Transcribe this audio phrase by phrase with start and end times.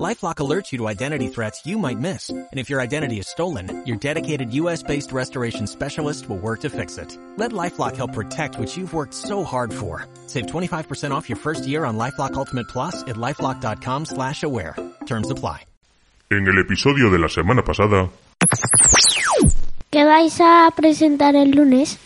[0.00, 2.30] LifeLock alerts you to identity threats you might miss.
[2.30, 6.96] And if your identity is stolen, your dedicated US-based restoration specialist will work to fix
[6.96, 7.18] it.
[7.36, 10.06] Let LifeLock help protect what you've worked so hard for.
[10.26, 14.76] Save 25% off your first year on LifeLock Ultimate Plus at LifeLock.com slash aware.
[15.04, 15.66] Terms apply.
[16.30, 18.08] En el episodio de la semana pasada...
[19.90, 21.98] ¿Qué vais a presentar el lunes?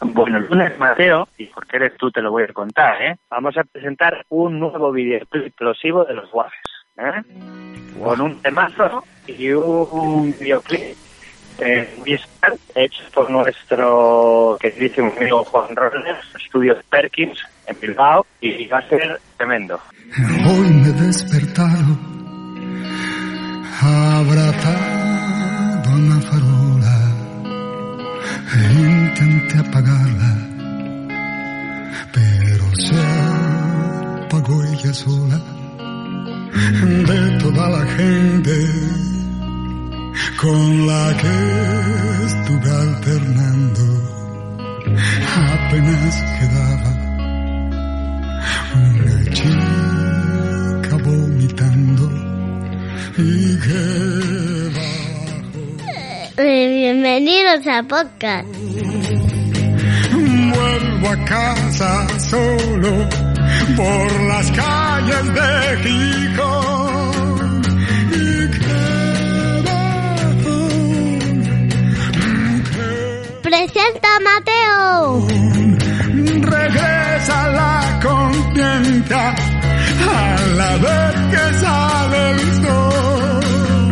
[0.00, 3.16] Bueno, el lunes, Mateo, y porque eres tú te lo voy a contar, ¿eh?
[3.30, 6.60] Vamos a presentar un nuevo videoclip explosivo de los guajes,
[6.98, 7.22] ¿eh?
[8.02, 10.96] Con un temazo y un videoclip
[11.60, 11.88] eh,
[12.74, 19.20] hecho por nuestro queridísimo amigo Juan Robles, Estudios Perkins, en Bilbao, y va a ser
[19.36, 19.80] tremendo.
[20.46, 21.98] Hoy me he despertado
[23.80, 24.78] abrazado
[25.84, 26.96] a una farola
[28.54, 30.32] e intenté apagarla,
[32.12, 33.00] pero se
[34.24, 35.57] apagó ella sola
[36.52, 38.54] de toda la gente
[40.40, 43.84] con la que estuve alternando.
[45.36, 46.90] Apenas quedaba
[48.74, 52.06] una chica vomitando
[53.18, 53.82] y que
[54.74, 55.08] bajo.
[56.38, 58.48] Eh, bienvenidos a podcast.
[60.12, 63.27] Vuelvo a casa solo
[63.76, 65.50] por las calles de
[65.82, 67.62] Gijón.
[68.12, 68.16] Y
[68.58, 70.56] que bajo,
[73.42, 75.26] Presenta Mateo.
[76.42, 79.24] regresa la conciencia
[80.00, 83.90] a la vez que sale el sol.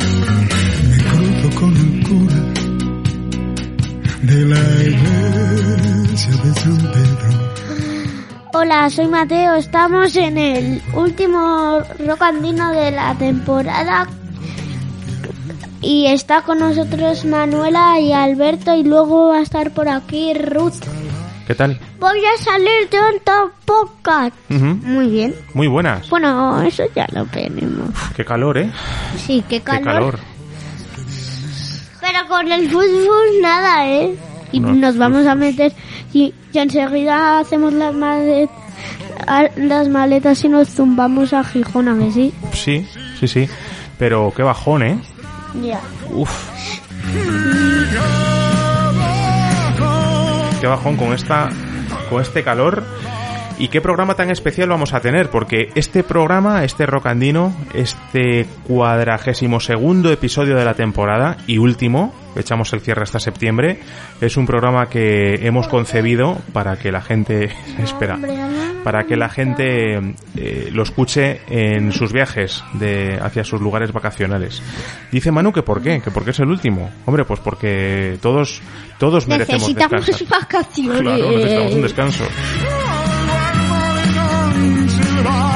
[0.88, 2.42] Me cruzo con el cura
[4.22, 7.30] de la iglesia de San Pedro.
[8.58, 9.54] Hola, soy Mateo.
[9.54, 14.08] Estamos en el último rock andino de la temporada.
[15.82, 20.72] Y está con nosotros Manuela y Alberto y luego va a estar por aquí Ruth.
[21.46, 21.78] ¿Qué tal?
[22.00, 23.20] Voy a salir de un
[23.66, 24.34] podcast.
[24.50, 24.64] Ujú.
[24.64, 25.34] Muy bien.
[25.52, 26.08] Muy buenas.
[26.08, 27.90] Bueno, eso ya lo tenemos.
[28.16, 28.72] Qué calor, ¿eh?
[29.18, 29.82] Sí, qué calor.
[29.82, 30.18] Qué calor.
[32.00, 34.16] Pero con el fútbol nada, ¿eh?
[34.50, 35.74] Y No, nos vamos a meter
[36.14, 38.56] y, y enseguida hacemos las maletas,
[39.56, 42.34] las maletas y nos zumbamos a Gijón, ¿a que sí?
[42.52, 42.88] Sí,
[43.20, 43.48] sí, sí.
[43.98, 44.98] Pero qué bajón, ¿eh?
[45.62, 45.80] Ya.
[46.10, 46.30] Uf.
[50.58, 51.50] Qué bajón con esta
[52.08, 52.82] con este calor.
[53.58, 55.30] ¿Y qué programa tan especial vamos a tener?
[55.30, 62.70] Porque este programa, este rocandino, este cuadragésimo segundo episodio de la temporada y último, echamos
[62.74, 63.80] el cierre hasta septiembre,
[64.20, 67.50] es un programa que hemos concebido para que la gente,
[67.82, 68.18] espera,
[68.84, 74.62] para que la gente eh, lo escuche en sus viajes de hacia sus lugares vacacionales.
[75.10, 76.90] Dice Manu que por qué, que porque es el último.
[77.06, 78.60] Hombre, pues porque todos
[78.98, 80.42] todos merecemos Necesitamos descansar.
[80.42, 81.00] vacaciones.
[81.00, 82.24] Claro, necesitamos un descanso.
[84.68, 85.55] 你吃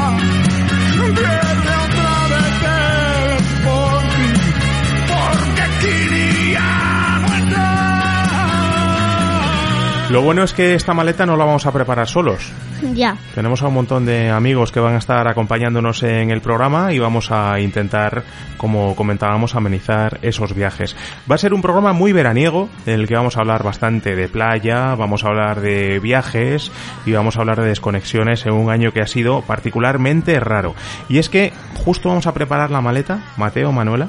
[10.11, 12.51] Lo bueno es que esta maleta no la vamos a preparar solos.
[12.95, 13.17] Ya.
[13.33, 16.99] Tenemos a un montón de amigos que van a estar acompañándonos en el programa y
[16.99, 18.25] vamos a intentar,
[18.57, 20.97] como comentábamos, amenizar esos viajes.
[21.31, 24.29] Va a ser un programa muy veraniego, en el que vamos a hablar bastante de
[24.29, 26.73] playa, vamos a hablar de viajes
[27.07, 30.75] y vamos a hablar de desconexiones en un año que ha sido particularmente raro.
[31.09, 31.53] Y es que
[31.85, 34.09] justo vamos a preparar la maleta, Mateo, Manuela,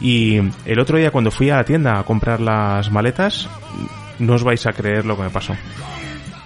[0.00, 3.48] y el otro día cuando fui a la tienda a comprar las maletas,
[4.22, 5.54] no os vais a creer lo que me pasó.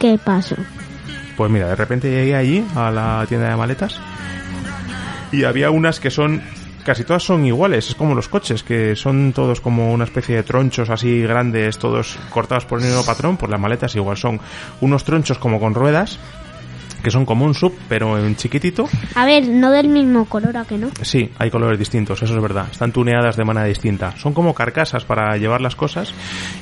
[0.01, 0.57] ¿Qué pasó?
[1.37, 4.01] Pues mira, de repente llegué allí a la tienda de maletas
[5.31, 6.43] y había unas que son
[6.85, 10.45] casi todas son iguales, es como los coches, que son todos como una especie de
[10.45, 14.41] tronchos así grandes, todos cortados por el mismo patrón, pues las maletas igual son
[14.81, 16.21] unos tronchos como con ruedas,
[17.07, 18.89] que son como un sub, pero en chiquitito.
[19.15, 20.89] A ver, no del mismo color, ¿a que no?
[21.03, 22.67] Sí, hay colores distintos, eso es verdad.
[22.69, 24.17] Están tuneadas de manera distinta.
[24.17, 26.13] Son como carcasas para llevar las cosas.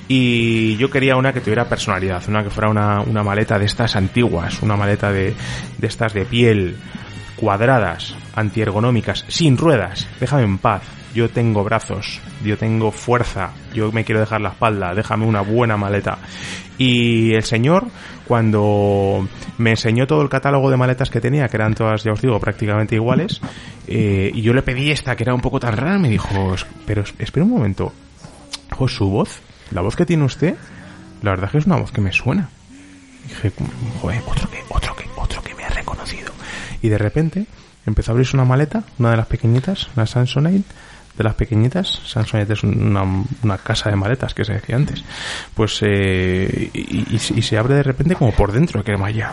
[0.06, 3.96] Y yo quería una que tuviera personalidad, una que fuera una, una maleta de estas
[3.96, 5.34] antiguas, una maleta de,
[5.78, 6.76] de estas de piel,
[7.36, 10.06] cuadradas, antiergonómicas, sin ruedas.
[10.20, 10.82] Déjame en paz.
[11.14, 15.76] Yo tengo brazos, yo tengo fuerza, yo me quiero dejar la espalda, déjame una buena
[15.76, 16.18] maleta.
[16.76, 17.86] Y el señor,
[18.26, 19.28] cuando
[19.58, 22.40] me enseñó todo el catálogo de maletas que tenía, que eran todas, ya os digo,
[22.40, 23.40] prácticamente iguales,
[23.86, 27.04] eh, y yo le pedí esta, que era un poco tan rara, me dijo, pero
[27.18, 27.92] espera un momento,
[28.76, 29.40] pues su voz,
[29.70, 30.56] la voz que tiene usted,
[31.22, 32.48] la verdad es que es una voz que me suena.
[33.28, 33.52] dije,
[34.00, 36.32] joder, otro que, otro que, otro que me ha reconocido.
[36.84, 37.46] Y de repente
[37.86, 40.68] empezó a abrirse una maleta, una de las pequeñitas, una Samsonite,
[41.16, 43.04] de las pequeñitas, Samsonite es una,
[43.42, 45.02] una, casa de maletas que se decía antes,
[45.54, 49.32] pues eh, y, se abre de repente como por dentro, que malla.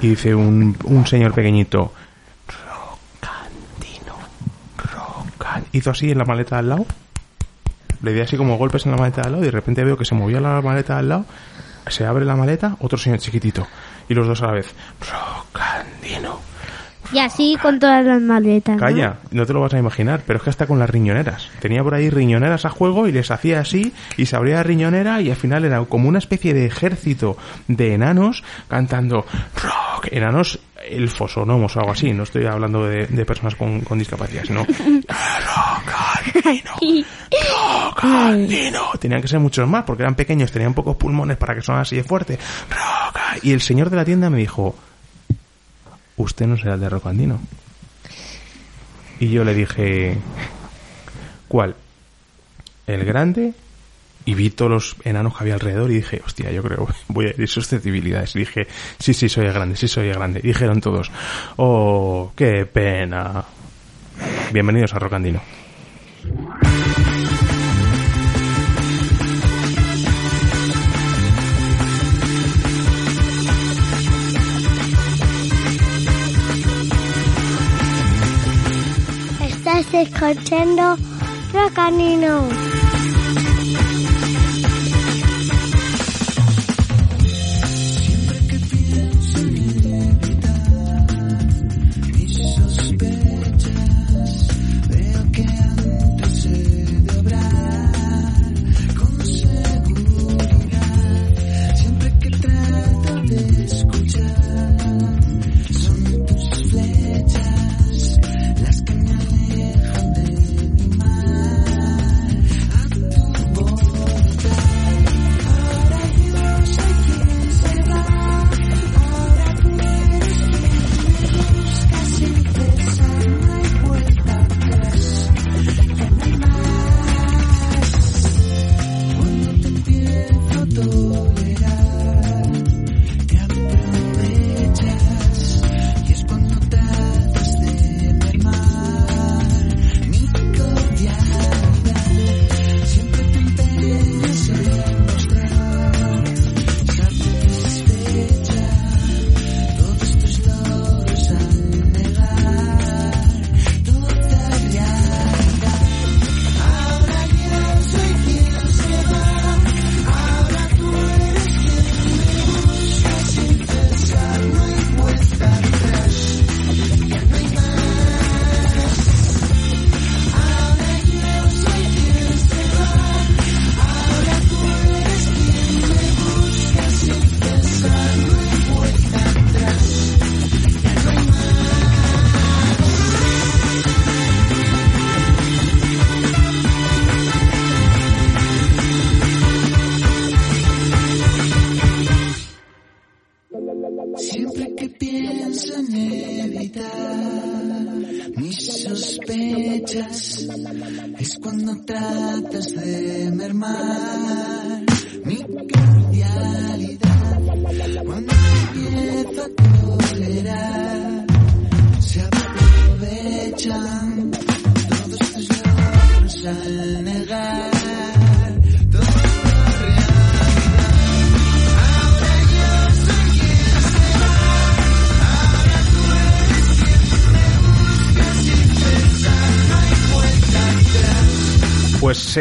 [0.00, 1.92] Y dice un, un señor pequeñito,
[2.48, 4.16] Rocandino,
[4.78, 5.66] Rocan.
[5.72, 6.86] Hizo así en la maleta de al lado,
[8.00, 9.98] le di así como golpes en la maleta de al lado y de repente veo
[9.98, 11.26] que se movía la maleta de al lado,
[11.88, 13.66] se abre la maleta, otro señor chiquitito,
[14.08, 16.40] y los dos a la vez, Rocandino,
[17.12, 18.76] y así con todas las maletas.
[18.76, 18.80] ¿no?
[18.80, 21.48] Calla, no te lo vas a imaginar, pero es que hasta con las riñoneras.
[21.60, 25.20] Tenía por ahí riñoneras a juego y les hacía así y se abría la riñonera
[25.22, 29.24] y al final era como una especie de ejército de enanos cantando
[29.54, 30.08] rock.
[30.12, 32.12] Enanos elfos o gnomos o algo así.
[32.12, 36.07] No estoy hablando de, de personas con, con, discapacidad, sino rock
[36.64, 38.04] rock
[39.00, 41.96] Tenían que ser muchos más porque eran pequeños, tenían pocos pulmones para que sonaran así
[41.96, 42.38] de fuerte.
[43.42, 44.76] Y el señor de la tienda me dijo,
[46.16, 47.40] usted no será el de Rocandino.
[49.20, 50.16] Y yo le dije,
[51.48, 51.74] ¿cuál?
[52.86, 53.54] ¿El grande?
[54.24, 57.34] Y vi todos los enanos que había alrededor y dije, hostia, yo creo, voy a
[57.36, 58.36] ir susceptibilidades.
[58.36, 58.66] Y dije,
[58.98, 60.40] sí, sí, soy el grande, sí, soy el grande.
[60.42, 61.10] Y dijeron todos,
[61.56, 63.44] oh, qué pena.
[64.52, 65.40] Bienvenidos a Rocandino.
[79.92, 80.96] Escuchando.
[81.52, 81.72] Pues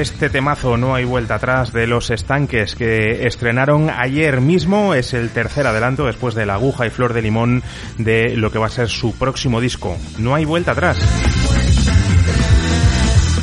[0.01, 5.29] este temazo No hay vuelta atrás de los estanques que estrenaron ayer mismo es el
[5.29, 7.63] tercer adelanto después de La aguja y flor de limón
[7.97, 9.97] de lo que va a ser su próximo disco.
[10.17, 10.97] No hay vuelta atrás.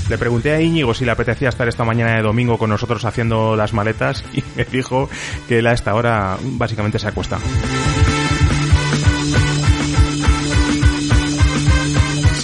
[0.08, 3.56] Le pregunté a Íñigo si le apetecía estar esta mañana de domingo con nosotros haciendo
[3.56, 5.08] las maletas y me dijo
[5.48, 7.38] que a esta hora básicamente se acuesta.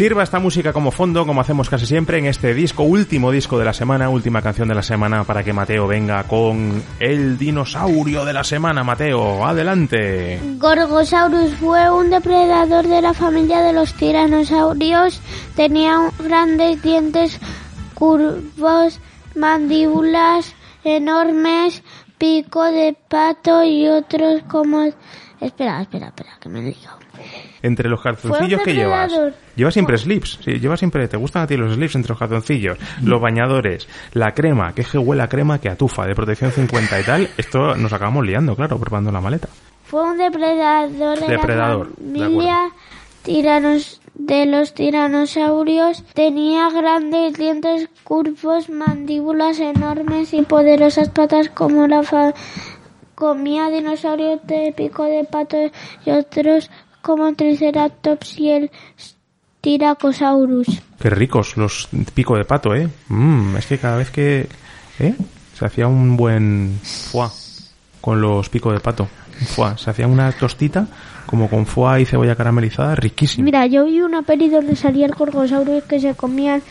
[0.00, 3.66] Sirva esta música como fondo, como hacemos casi siempre en este disco, último disco de
[3.66, 8.32] la semana, última canción de la semana, para que Mateo venga con el dinosaurio de
[8.32, 8.82] la semana.
[8.82, 10.40] Mateo, adelante.
[10.56, 15.20] Gorgosaurus fue un depredador de la familia de los tiranosaurios.
[15.54, 17.38] Tenía grandes dientes
[17.92, 19.00] curvos,
[19.34, 21.82] mandíbulas enormes,
[22.16, 24.82] pico de pato y otros como...
[25.42, 27.09] Espera, espera, espera, que me liado.
[27.62, 29.12] Entre los calzoncillos que llevas.
[29.56, 30.38] Llevas siempre slips.
[30.44, 31.06] Sí, llevas siempre.
[31.08, 32.78] Te gustan a ti los slips entre los calzoncillos.
[33.02, 33.88] Los bañadores.
[34.12, 34.72] La crema.
[34.74, 36.06] Que es que huele a crema que atufa.
[36.06, 37.28] De protección 50 y tal.
[37.36, 39.48] Esto nos acabamos liando, claro, preparando la maleta.
[39.84, 42.70] Fue un depredador de Depredador, la de
[43.22, 46.04] tiranos de los tiranosaurios.
[46.14, 52.34] Tenía grandes dientes curvos, mandíbulas enormes y poderosas patas como la fa-
[53.14, 55.58] comía dinosaurios de pico de pato
[56.06, 56.70] y otros
[57.02, 58.70] como Triceratops y el
[59.60, 60.82] Styracosaurus.
[60.98, 62.88] Qué ricos los pico de pato, ¿eh?
[63.08, 64.48] Mm, es que cada vez que...
[64.98, 65.14] ¿Eh?
[65.54, 67.28] Se hacía un buen foie
[68.00, 69.08] con los pico de pato.
[69.54, 69.76] Foie.
[69.78, 70.86] Se hacía una tostita
[71.26, 73.44] como con foie y cebolla caramelizada, riquísimo.
[73.44, 76.62] Mira, yo vi una peli donde salía el Gorgosaurus que se comían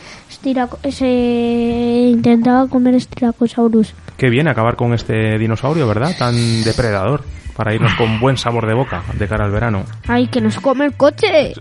[0.90, 3.94] se intentaba comer Styracosaurus.
[4.16, 6.14] Qué bien acabar con este dinosaurio, ¿verdad?
[6.18, 7.24] Tan depredador.
[7.56, 9.84] Para irnos con buen sabor de boca de cara al verano.
[10.08, 11.54] ¡Ay, que nos come el coche!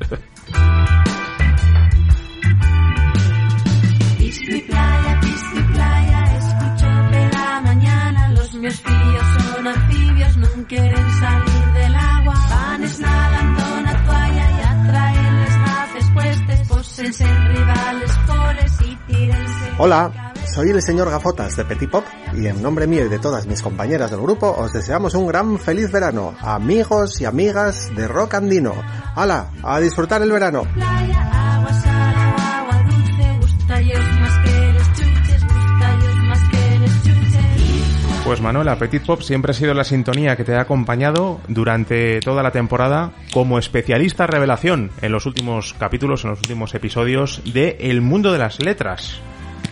[8.62, 9.24] Los fillos
[9.56, 12.36] son anfibios, non queren salir del agua.
[12.52, 16.60] Vanes nadando na toalla e atraen les gafes puestes.
[16.68, 19.66] Pósense en rivales foles y tírense.
[19.80, 20.29] Hola,
[20.60, 22.04] soy el señor Gafotas de Petit Pop
[22.36, 25.58] y en nombre mío y de todas mis compañeras del grupo os deseamos un gran
[25.58, 28.74] feliz verano, amigos y amigas de Rock Andino.
[29.16, 29.52] ¡Hala!
[29.64, 30.64] ¡A disfrutar el verano!
[30.74, 33.38] Playa, agua salada o agua dulce.
[33.40, 38.22] Gustallos más que les chuches, gustallos más que les chuches.
[38.26, 42.44] Pues Manuela, Petit Pop siempre ha sido la sintonía que te ha acompañado durante toda
[42.44, 48.02] la temporada como especialista revelación en los últimos capítulos, en los últimos episodios de El
[48.02, 49.22] Mundo de las Letras.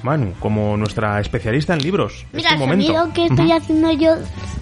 [0.03, 2.25] Manu, como nuestra especialista en libros.
[2.33, 2.85] Mira, este el momento.
[2.85, 4.15] sonido que estoy haciendo yo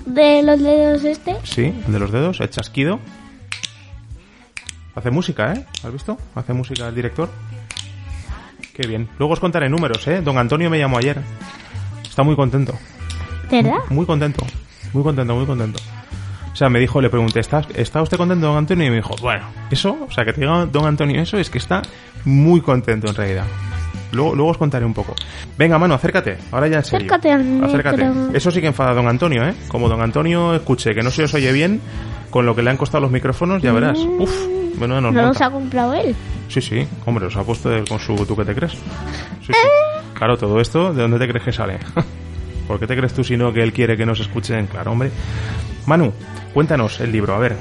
[0.05, 1.35] de los dedos este.
[1.43, 2.99] Sí, el de los dedos, el chasquido.
[4.95, 5.65] Hace música, ¿eh?
[5.83, 6.17] ¿Has visto?
[6.35, 7.29] Hace música el director.
[8.73, 9.09] Qué bien.
[9.19, 10.21] Luego os contaré números, ¿eh?
[10.21, 11.21] Don Antonio me llamó ayer.
[12.03, 12.73] Está muy contento.
[13.51, 13.79] ¿Verdad?
[13.89, 14.45] Muy contento.
[14.93, 15.79] Muy contento, muy contento.
[16.51, 18.85] O sea, me dijo, le pregunté, ¿está, ¿está usted contento, don Antonio?
[18.85, 21.57] Y me dijo, bueno, eso, o sea, que te diga don Antonio eso, es que
[21.57, 21.81] está
[22.23, 23.45] muy contento en realidad.
[24.11, 25.13] Luego, luego os contaré un poco.
[25.57, 26.37] Venga, mano, acércate.
[26.51, 27.07] Ahora ya en serio.
[27.07, 27.67] Acércate al micro.
[27.67, 28.11] Acércate.
[28.37, 29.53] Eso sí que enfada a don Antonio, ¿eh?
[29.67, 31.81] Como don Antonio escuche que no se os oye bien,
[32.29, 33.99] con lo que le han costado los micrófonos, ya verás.
[33.99, 34.31] Uf,
[34.79, 35.15] menuda nos Mm.
[35.15, 35.45] No los monta.
[35.45, 36.15] ha comprado él.
[36.47, 38.73] Sí, sí, hombre, los ha puesto él con su ¿tú qué te crees?
[38.73, 39.53] Sí, sí.
[40.13, 41.79] Claro, todo esto, ¿de dónde te crees que sale?
[42.67, 44.67] ¿Por qué te crees tú si no que él quiere que nos escuchen?
[44.67, 45.11] Claro, hombre.
[45.87, 46.13] Manu,
[46.53, 47.57] cuéntanos el libro, a ver.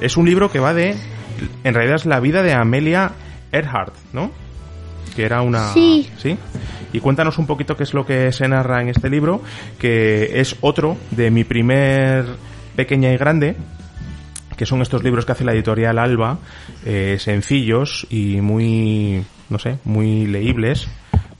[0.00, 0.94] Es un libro que va de...
[1.64, 3.12] En realidad es la vida de Amelia
[3.52, 4.30] Earhart, ¿no?
[5.14, 5.72] Que era una...
[5.72, 6.08] Sí.
[6.18, 6.36] ¿Sí?
[6.92, 9.42] Y cuéntanos un poquito qué es lo que se narra en este libro,
[9.78, 12.26] que es otro de mi primer
[12.76, 13.56] pequeña y grande,
[14.56, 16.38] que son estos libros que hace la editorial Alba,
[16.84, 20.86] eh, sencillos y muy, no sé, muy leíbles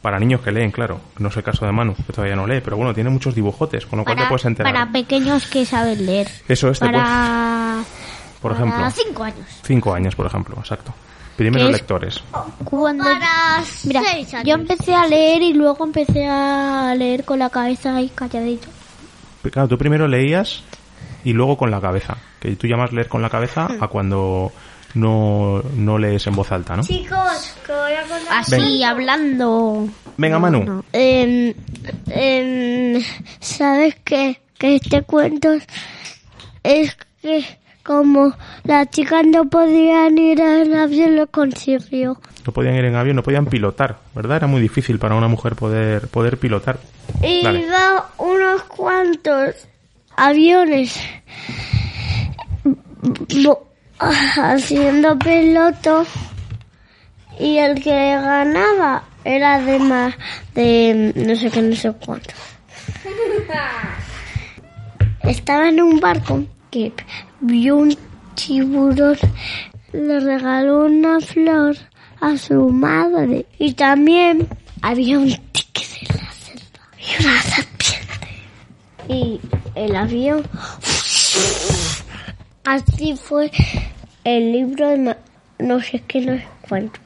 [0.01, 1.01] para niños que leen, claro.
[1.19, 3.87] No es el caso de Manu, que todavía no lee, pero bueno, tiene muchos dibujotes,
[3.87, 4.73] con lo cual te Para, puedes enterar.
[4.73, 6.29] para pequeños que saben leer.
[6.49, 7.83] Eso es, Para,
[8.41, 8.91] Por para ejemplo.
[8.91, 9.47] cinco años.
[9.63, 10.93] Cinco años, por ejemplo, exacto.
[11.43, 12.23] Primeros lectores.
[12.65, 14.47] Cuando, Para mira, seis años.
[14.47, 18.69] yo empecé a leer y luego empecé a leer con la cabeza ahí calladito.
[19.51, 20.63] Claro, tú primero leías
[21.25, 22.17] y luego con la cabeza.
[22.41, 24.53] Que tú llamas leer con la cabeza a cuando
[24.95, 26.83] no, no lees en voz alta, ¿no?
[26.83, 28.39] Chicos, que voy a contar.
[28.39, 28.91] Así, Venga.
[28.91, 29.89] hablando.
[30.17, 30.85] Venga, Manu.
[30.93, 31.55] Em,
[32.09, 33.03] em,
[33.41, 34.41] ¿Sabes qué?
[34.59, 35.49] Que este cuento
[36.63, 37.45] es que
[37.83, 38.35] como
[38.65, 42.21] las chicas no podían ir al avión lo consiguió.
[42.47, 44.39] No podían ir en avión, no podían pilotar, ¿verdad?
[44.39, 46.79] Era muy difícil para una mujer poder, poder pilotar.
[47.23, 49.55] Iba unos cuantos
[50.17, 50.99] aviones
[53.99, 56.07] haciendo piloto
[57.39, 60.15] y el que ganaba era de más
[60.55, 62.35] de no sé qué, no sé cuánto.
[65.23, 66.91] Estaba en un barco que
[67.41, 67.97] vio un
[68.35, 69.19] tiburón,
[69.93, 71.77] le regaló una flor
[72.19, 74.49] a su madre y también
[74.81, 78.29] había un tigre en la selva y una serpiente
[79.09, 79.41] y
[79.75, 80.43] el avión
[82.65, 83.51] así fue
[84.25, 85.17] el libro de
[85.59, 87.01] no sé qué no sé cuánto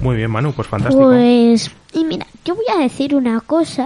[0.00, 1.08] Muy bien, Manu, pues fantástico.
[1.08, 3.84] Pues, y mira, yo voy a decir una cosa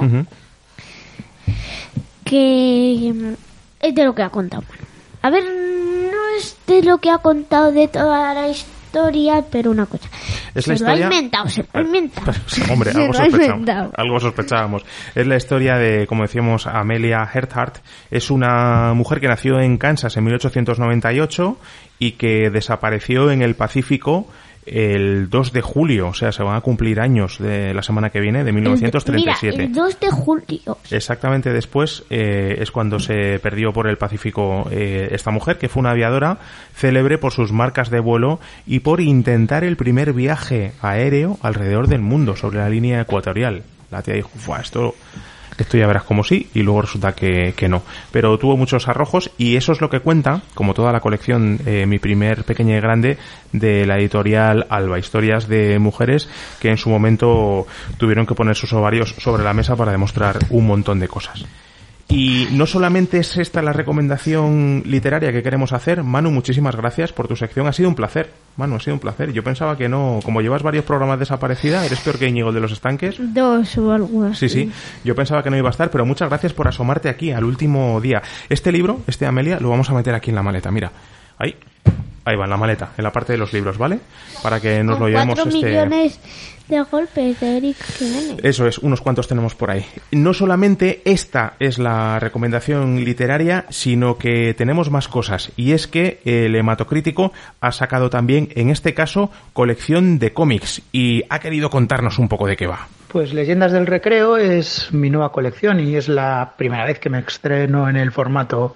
[2.25, 3.33] que mm,
[3.81, 4.63] es de lo que ha contado.
[4.63, 4.84] Manu.
[5.25, 9.87] A ver, no es de lo que ha contado de toda la historia, pero una
[9.87, 10.09] cosa.
[10.55, 12.33] Es se la lo historia- ha inventado, se lo ha inventado.
[12.71, 14.83] Hombre, algo lo sospechábamos, algo sospechábamos.
[15.15, 17.79] Es la historia de, como decíamos, Amelia Earhart.
[18.11, 21.57] Es una mujer que nació en Kansas en 1898
[21.99, 24.29] y que desapareció en el Pacífico
[24.67, 26.09] el 2 de julio.
[26.09, 29.53] O sea, se van a cumplir años de la semana que viene, de El- 1937.
[29.57, 30.79] Mira, el 2 de julio.
[30.91, 35.81] Exactamente después eh, es cuando se perdió por el Pacífico eh, esta mujer, que fue
[35.81, 36.39] una aviadora
[36.75, 42.01] célebre por sus marcas de vuelo y por intentar el primer viaje aéreo alrededor del
[42.01, 43.63] mundo sobre la línea ecuatorial.
[43.91, 44.95] La tía dijo, "Fua, esto,
[45.59, 47.83] esto ya verás como sí, y luego resulta que, que no.
[48.11, 51.87] Pero tuvo muchos arrojos y eso es lo que cuenta, como toda la colección, eh,
[51.87, 53.19] mi primer pequeña y grande,
[53.53, 56.29] de la editorial Alba, historias de mujeres
[56.61, 57.67] que en su momento
[57.99, 61.45] tuvieron que poner sus ovarios sobre la mesa para demostrar un montón de cosas.
[62.09, 67.29] Y no solamente es esta la recomendación literaria que queremos hacer, Manu, muchísimas gracias por
[67.29, 67.67] tu sección.
[67.67, 69.33] Ha sido un placer, Manu, ha sido un placer.
[69.33, 72.73] Yo pensaba que no, como llevas varios programas desaparecida, eres peor que Íñigo de los
[72.73, 73.17] estanques.
[73.19, 74.49] Dos o algo así.
[74.49, 77.33] Sí, sí, yo pensaba que no iba a estar, pero muchas gracias por asomarte aquí
[77.33, 78.23] al último día.
[78.49, 80.93] Este libro, este Amelia, lo vamos a meter aquí en la maleta, mira.
[81.39, 81.57] Ahí,
[82.25, 84.01] ahí va, en la maleta, en la parte de los libros, ¿vale?
[84.43, 85.67] Para que nos Con lo llevemos cuatro este...
[85.67, 86.21] millones
[86.69, 88.39] de golpes de Eric Jiménez.
[88.43, 89.85] Eso es, unos cuantos tenemos por ahí.
[90.13, 95.53] No solamente esta es la recomendación literaria, sino que tenemos más cosas.
[95.57, 101.23] Y es que el hematocrítico ha sacado también, en este caso, colección de cómics y
[101.29, 102.89] ha querido contarnos un poco de qué va.
[103.09, 107.21] Pues Leyendas del Recreo es mi nueva colección y es la primera vez que me
[107.21, 108.75] estreno en el formato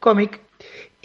[0.00, 0.40] cómic.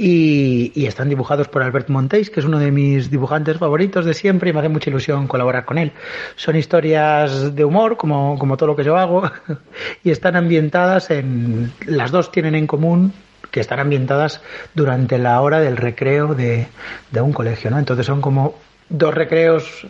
[0.04, 4.50] Y, están dibujados por Albert Monteis, que es uno de mis dibujantes favoritos de siempre
[4.50, 5.92] y me hace mucha ilusión colaborar con él.
[6.36, 9.30] Son historias de humor, como, como todo lo que yo hago,
[10.04, 11.72] y están ambientadas en...
[11.86, 13.14] Las dos tienen en común
[13.52, 14.42] que están ambientadas
[14.74, 16.66] durante la hora del recreo de,
[17.12, 17.78] de un colegio, ¿no?
[17.78, 18.56] Entonces son como
[18.90, 19.86] dos recreos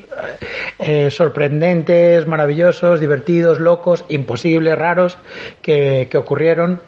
[0.77, 5.17] eh, sorprendentes, maravillosos, divertidos, locos, imposibles, raros,
[5.61, 6.81] que, que ocurrieron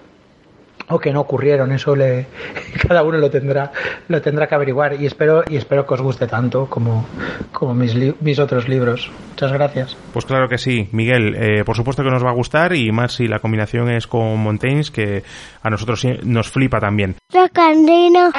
[0.90, 1.72] o que no ocurrieron.
[1.72, 2.28] Eso le,
[2.88, 3.72] cada uno lo tendrá,
[4.08, 7.06] lo tendrá que averiguar y espero, y espero que os guste tanto como,
[7.52, 9.12] como mis, li- mis otros libros.
[9.32, 9.98] Muchas gracias.
[10.14, 13.14] Pues claro que sí, Miguel, eh, por supuesto que nos va a gustar y más
[13.14, 15.24] si la combinación es con Montaigne, que
[15.62, 17.16] a nosotros sí nos flipa también.
[17.34, 18.32] Rocandino.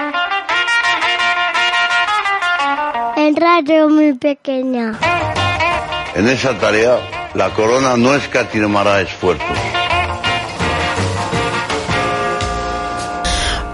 [3.16, 4.92] En radio muy pequeña.
[6.14, 6.98] En esa tarea,
[7.34, 9.58] la corona no escatimará esfuerzos.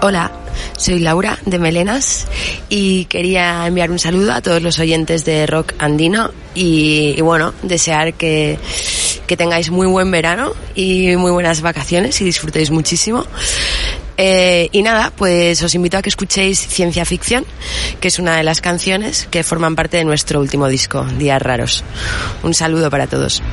[0.03, 0.31] Hola,
[0.77, 2.25] soy Laura de Melenas
[2.69, 8.15] y quería enviar un saludo a todos los oyentes de Rock Andino y, bueno, desear
[8.15, 8.57] que,
[9.27, 13.27] que tengáis muy buen verano y muy buenas vacaciones y disfrutéis muchísimo.
[14.17, 17.45] Eh, y nada, pues os invito a que escuchéis Ciencia Ficción,
[17.99, 21.83] que es una de las canciones que forman parte de nuestro último disco, Días Raros.
[22.41, 23.43] Un saludo para todos.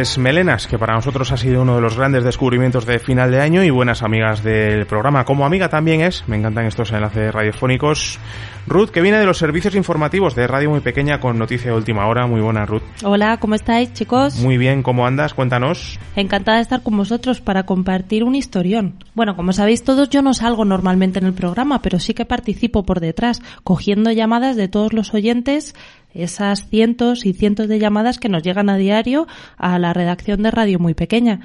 [0.00, 3.42] Pues Melenas, que para nosotros ha sido uno de los grandes descubrimientos de final de
[3.42, 5.26] año y buenas amigas del programa.
[5.26, 8.18] Como amiga también es, me encantan estos enlaces radiofónicos.
[8.66, 12.06] Ruth, que viene de los servicios informativos de Radio Muy Pequeña con noticia de última
[12.06, 12.26] hora.
[12.26, 12.82] Muy buena, Ruth.
[13.04, 14.36] Hola, ¿cómo estáis, chicos?
[14.36, 15.34] Muy bien, ¿cómo andas?
[15.34, 15.98] Cuéntanos.
[16.16, 18.94] Encantada de estar con vosotros para compartir un historión.
[19.14, 22.84] Bueno, como sabéis todos, yo no salgo normalmente en el programa, pero sí que participo
[22.84, 25.74] por detrás, cogiendo llamadas de todos los oyentes
[26.14, 30.50] esas cientos y cientos de llamadas que nos llegan a diario a la redacción de
[30.50, 31.40] Radio Muy Pequeña.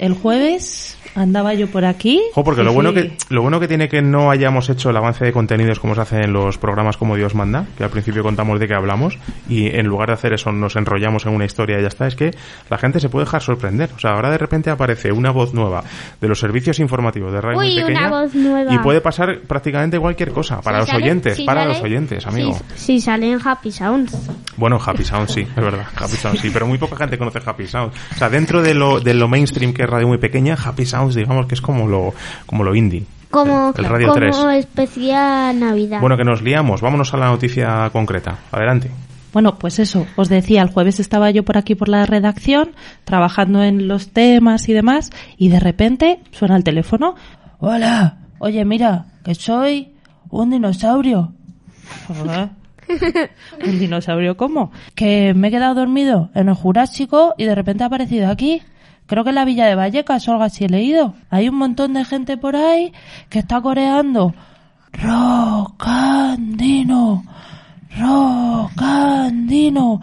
[0.00, 2.22] El jueves andaba yo por aquí.
[2.34, 5.24] Jo, porque lo bueno, que, lo bueno que tiene que no hayamos hecho el avance
[5.24, 8.58] de contenidos como se hace en los programas como Dios manda, que al principio contamos
[8.60, 11.82] de qué hablamos, y en lugar de hacer eso nos enrollamos en una historia y
[11.82, 12.30] ya está, es que
[12.70, 13.90] la gente se puede dejar sorprender.
[13.94, 15.82] O sea, ahora de repente aparece una voz nueva
[16.20, 18.72] de los servicios informativos de Radio Muy Uy, Pequeña una voz nueva.
[18.72, 21.82] y puede pasar prácticamente cualquier cosa para Si los sale- oyentes, si para sale- los
[21.82, 22.58] oyentes, amigo.
[22.76, 24.16] Si, si sale en Happy Sounds.
[24.56, 25.84] Bueno, Happy Sound sí, es verdad.
[25.96, 27.92] Happy Sound sí, pero muy poca gente conoce Happy Sound.
[28.14, 31.14] O sea, dentro de lo, de lo mainstream que es radio muy pequeña, Happy Sounds
[31.14, 32.14] digamos que es como lo,
[32.46, 33.04] como lo indie.
[33.30, 34.36] Como, El Radio como 3.
[34.58, 36.00] especial Navidad.
[36.00, 36.80] Bueno, que nos liamos.
[36.80, 38.38] Vámonos a la noticia concreta.
[38.50, 38.90] Adelante.
[39.32, 42.72] Bueno, pues eso, os decía, el jueves estaba yo por aquí por la redacción,
[43.04, 47.14] trabajando en los temas y demás, y de repente suena el teléfono.
[47.60, 49.94] Hola, oye, mira, que soy
[50.30, 51.32] un dinosaurio.
[52.08, 52.50] Joder.
[53.64, 54.72] ¿Un dinosaurio cómo?
[54.96, 58.62] Que me he quedado dormido en el Jurásico y de repente ha aparecido aquí.
[59.10, 61.14] Creo que en la villa de Vallecas o algo así he leído.
[61.30, 62.92] Hay un montón de gente por ahí
[63.28, 64.36] que está coreando.
[64.92, 67.24] Rocandino,
[67.98, 70.00] Rocandino.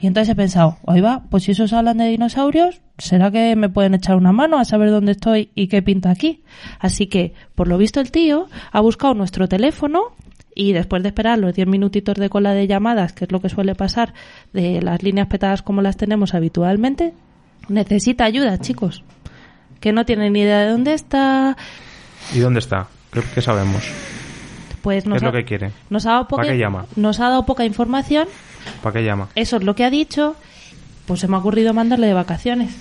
[0.00, 3.68] Y entonces he pensado, ahí va, pues si esos hablan de dinosaurios, ¿será que me
[3.68, 6.42] pueden echar una mano a saber dónde estoy y qué pinta aquí?
[6.80, 10.14] Así que, por lo visto, el tío ha buscado nuestro teléfono
[10.54, 13.50] y después de esperar los 10 minutitos de cola de llamadas, que es lo que
[13.50, 14.14] suele pasar
[14.54, 17.12] de las líneas petadas como las tenemos habitualmente,
[17.68, 19.02] necesita ayuda, chicos.
[19.80, 21.56] Que no tienen ni idea de dónde está.
[22.34, 22.88] ¿Y dónde está?
[23.12, 23.82] ¿Qué, qué sabemos?
[24.82, 25.70] Pues ¿Qué nos es lo ha- que quiere?
[25.90, 26.86] Nos ha, dado poca, ¿Para qué llama?
[26.96, 28.28] nos ha dado poca información,
[28.82, 29.28] ¿Para qué llama?
[29.34, 30.36] eso es lo que ha dicho,
[31.06, 32.72] pues se me ha ocurrido mandarle de vacaciones.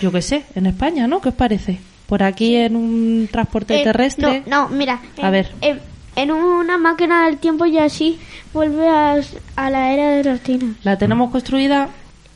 [0.00, 1.20] Yo qué sé, en España, ¿no?
[1.20, 1.80] ¿Qué os parece?
[2.06, 4.44] Por aquí en un transporte Eh, terrestre.
[4.46, 5.00] No, no, mira.
[5.20, 5.52] A en- ver.
[5.60, 5.80] En,
[6.16, 8.18] en una máquina del tiempo y así
[8.54, 9.16] vuelve a,
[9.56, 10.76] a la era de los dinos.
[10.84, 11.88] La tenemos construida.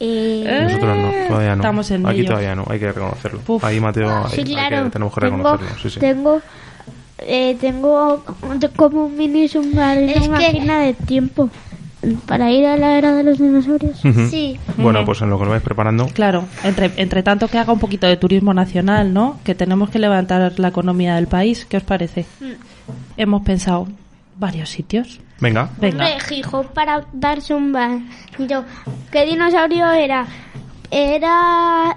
[0.04, 1.62] Eh, Nosotros no, todavía no.
[1.62, 3.40] Estamos en Aquí todavía no, hay que reconocerlo.
[3.46, 3.64] Uf.
[3.64, 5.78] Ahí, Mateo, Ah, hay- hay que- tenemos que tengo, reconocerlo.
[5.80, 6.00] Sí, sí.
[6.00, 6.40] tengo,
[7.18, 8.24] eh, tengo
[8.76, 11.48] como un mini submarino máquina de tiempo
[12.26, 14.00] para ir a la era de los dinosaurios.
[14.28, 14.58] Sí.
[14.76, 16.08] Bueno, pues en lo que lo vais preparando.
[16.08, 19.38] Claro, entre, entre tanto que haga un poquito de turismo nacional, ¿no?
[19.44, 21.64] Que tenemos que levantar la economía del país.
[21.64, 22.26] ¿Qué os parece?
[23.16, 23.86] Hemos pensado
[24.36, 25.20] varios sitios.
[25.42, 25.68] Venga.
[25.78, 26.04] Venga.
[26.06, 28.06] Hombre, Gijón para darse un baño.
[29.10, 30.24] ¿Qué dinosaurio era?
[30.90, 31.96] Era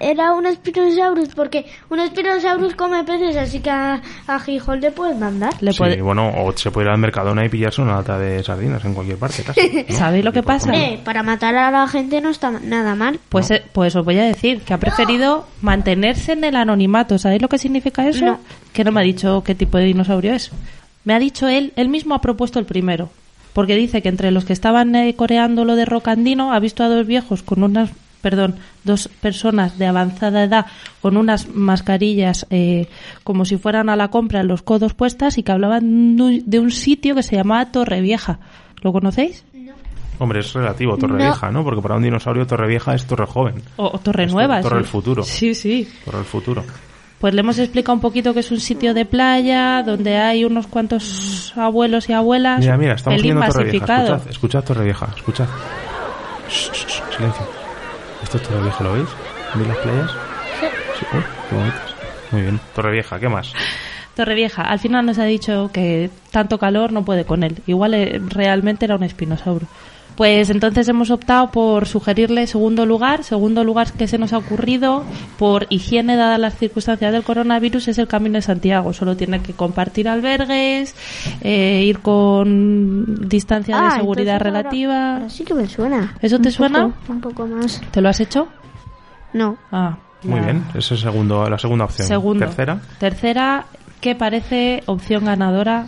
[0.00, 5.18] era un Spinosaurus, porque un Spinosaurus come peces, así que a, a Gijón le pueden
[5.18, 5.54] mandar.
[5.60, 8.42] Le Sí, puede- bueno, o se puede ir al Mercadona y pillarse una lata de
[8.42, 9.42] sardinas en cualquier parte.
[9.44, 9.96] casi, ¿no?
[9.96, 10.66] ¿Sabéis lo que pasa?
[10.70, 13.18] Hombre, para matar a la gente no está nada mal.
[13.28, 17.16] Pues, eh, pues os voy a decir que ha preferido mantenerse en el anonimato.
[17.18, 18.24] ¿Sabéis lo que significa eso?
[18.26, 18.40] No.
[18.74, 20.50] Que no me ha dicho qué tipo de dinosaurio es.
[21.04, 23.10] Me ha dicho él, él mismo ha propuesto el primero.
[23.52, 26.88] Porque dice que entre los que estaban eh, coreando lo de Rocandino ha visto a
[26.88, 27.90] dos viejos con unas,
[28.20, 30.66] perdón, dos personas de avanzada edad
[31.00, 32.88] con unas mascarillas eh,
[33.22, 36.70] como si fueran a la compra en los codos puestas y que hablaban de un-
[36.72, 38.38] sitio que se llamaba Torrevieja.
[38.82, 39.44] ¿Lo conocéis?
[40.18, 41.62] Hombre, es relativo, Torrevieja, ¿no?
[41.64, 43.54] Porque para un dinosaurio Torrevieja es Torre Joven.
[43.76, 44.60] O, o Torre Es Nueva.
[44.62, 44.82] Torre sí.
[44.82, 45.22] del Futuro.
[45.24, 45.88] Sí, sí.
[46.04, 46.64] Torre del Futuro.
[47.18, 50.66] Pues le hemos explicado un poquito que es un sitio de playa donde hay unos
[50.66, 52.60] cuantos abuelos y abuelas.
[52.60, 53.84] Mira, mira, estamos oyendo Torrevieja.
[53.84, 55.46] Escuchad, escuchad Torrevieja, escuchad.
[56.48, 57.46] Shh, silencio.
[58.22, 59.08] ¿Esto es Torrevieja, lo veis?
[59.54, 60.10] ¿Veis las playas?
[60.60, 61.06] Sí.
[61.12, 61.94] uy, qué bonitas.
[62.30, 62.60] Muy bien.
[62.74, 63.52] Torrevieja, ¿qué más?
[64.14, 67.56] Torrevieja, al final nos ha dicho que tanto calor no puede con él.
[67.66, 69.66] Igual eh, realmente era un espinosauro.
[70.16, 73.24] Pues entonces hemos optado por sugerirle segundo lugar.
[73.24, 75.04] Segundo lugar que se nos ha ocurrido
[75.38, 78.92] por higiene dadas las circunstancias del coronavirus es el Camino de Santiago.
[78.92, 80.94] Solo tiene que compartir albergues,
[81.40, 85.14] eh, ir con distancia de Ah, seguridad ahora- relativa.
[85.14, 86.14] ahora sí que me suena.
[86.22, 86.92] ¿Eso te suena?
[87.08, 87.80] un poco más.
[87.90, 88.46] ¿Te lo has hecho?
[89.32, 89.56] No.
[89.72, 92.06] Ah, Muy bien, esa es segundo, la segunda opción.
[92.06, 92.46] Segundo.
[92.46, 92.78] Tercera.
[92.98, 93.66] Tercera,
[94.00, 95.86] que parece opción ganadora,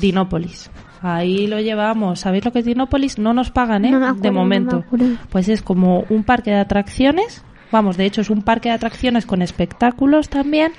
[0.00, 0.70] Dinópolis.
[1.02, 2.20] Ahí lo llevamos.
[2.20, 3.18] ¿Sabéis lo que es Dinópolis?
[3.18, 3.90] No nos pagan, ¿eh?
[3.90, 4.84] No me acuerdo, de no me momento.
[5.30, 7.42] pues es como un parque de atracciones.
[7.72, 10.72] Vamos, de hecho es un parque de atracciones con espectáculos también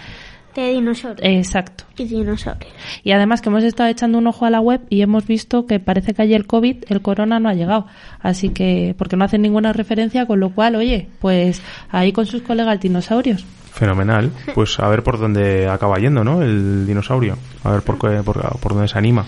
[0.55, 1.21] De dinosaurios.
[1.23, 1.85] Exacto.
[1.97, 2.71] Y dinosaurios.
[3.03, 5.79] Y además que hemos estado echando un ojo a la web y hemos visto que
[5.79, 7.87] parece que allí el COVID, el corona no ha llegado.
[8.19, 12.41] Así que, porque no hacen ninguna referencia, con lo cual, oye, pues ahí con sus
[12.41, 13.45] colegas dinosaurios.
[13.71, 14.29] Fenomenal.
[14.53, 16.41] Pues a ver por dónde acaba yendo, ¿no?
[16.41, 17.37] El dinosaurio.
[17.63, 19.25] A ver por, qué- por, por dónde se anima.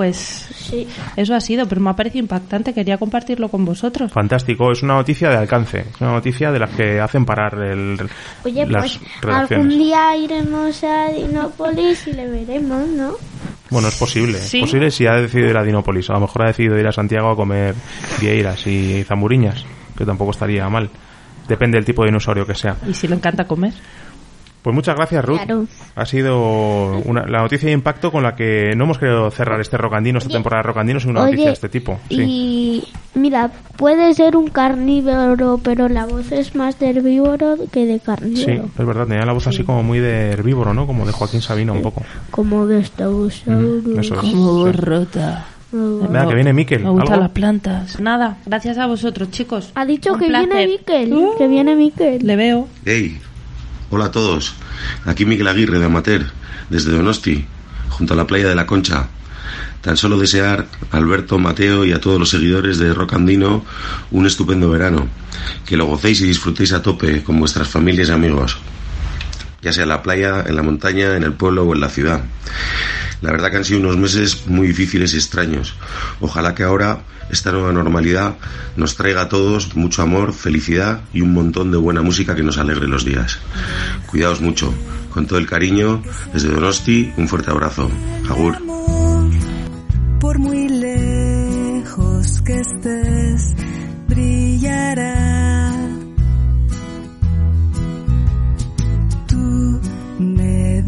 [0.00, 0.88] Pues Sí.
[1.14, 2.72] eso ha sido, pero me ha parecido impactante.
[2.72, 4.10] Quería compartirlo con vosotros.
[4.10, 4.72] Fantástico.
[4.72, 5.80] Es una noticia de alcance.
[5.80, 7.98] Es una noticia de las que hacen parar el,
[8.42, 9.50] Oye, las pues redacciones.
[9.66, 13.12] algún día iremos a Dinópolis y le veremos, ¿no?
[13.68, 14.38] Bueno, es posible.
[14.38, 14.60] Sí.
[14.60, 16.08] Es posible si ha decidido ir a Dinópolis.
[16.08, 17.74] A lo mejor ha decidido ir a Santiago a comer
[18.22, 19.66] vieiras y zamburiñas,
[19.98, 20.88] que tampoco estaría mal.
[21.46, 22.74] Depende del tipo de dinosaurio que sea.
[22.88, 23.74] Y si le encanta comer.
[24.62, 25.38] Pues muchas gracias, Ruth.
[25.38, 25.64] Claro.
[25.94, 29.76] Ha sido una- la noticia de impacto con la que no hemos querido cerrar este
[29.78, 31.98] rocandino, esta temporada de rocandino, sin una Oye, noticia de este tipo.
[32.10, 32.22] Sí.
[32.22, 32.84] Y
[33.18, 38.00] mira, puede ser un carnívoro, pero la voz es más de herbívoro que de Sí,
[38.04, 38.68] carnívoro.
[38.78, 40.86] es verdad, tenía la voz así como muy de herbívoro, ¿no?
[40.86, 42.02] Como de Joaquín Sabina un poco.
[42.30, 43.42] Como de Stausaurus.
[43.46, 44.20] Mm, eso es.
[44.20, 44.72] Como Sí.
[44.72, 45.46] rota.
[45.72, 46.82] Nada, que viene Miquel.
[46.82, 48.00] Me gustan las plantas.
[48.00, 49.70] Nada, gracias a vosotros, chicos.
[49.76, 50.66] Ha dicho Un que viene.
[50.66, 51.36] Miquel, Uh.
[51.38, 52.26] que viene Miquel.
[52.26, 52.66] Le veo.
[52.84, 53.20] Hey,
[53.90, 54.54] hola a todos.
[55.04, 56.26] Aquí Miguel Aguirre de Amater,
[56.70, 57.44] desde Donosti,
[57.88, 59.08] junto a la playa de la Concha.
[59.80, 63.64] Tan solo desear a Alberto, Mateo y a todos los seguidores de Rock Andino
[64.10, 65.08] un estupendo verano.
[65.66, 68.58] Que lo gocéis y disfrutéis a tope con vuestras familias y amigos.
[69.62, 72.22] Ya sea en la playa, en la montaña, en el pueblo o en la ciudad.
[73.20, 75.74] La verdad que han sido unos meses muy difíciles y extraños.
[76.20, 78.36] Ojalá que ahora esta nueva normalidad
[78.76, 82.58] nos traiga a todos mucho amor, felicidad y un montón de buena música que nos
[82.58, 83.38] alegre los días.
[84.06, 84.72] Cuidaos mucho.
[85.10, 87.90] Con todo el cariño, desde Donosti, un fuerte abrazo.
[88.28, 88.56] Agur.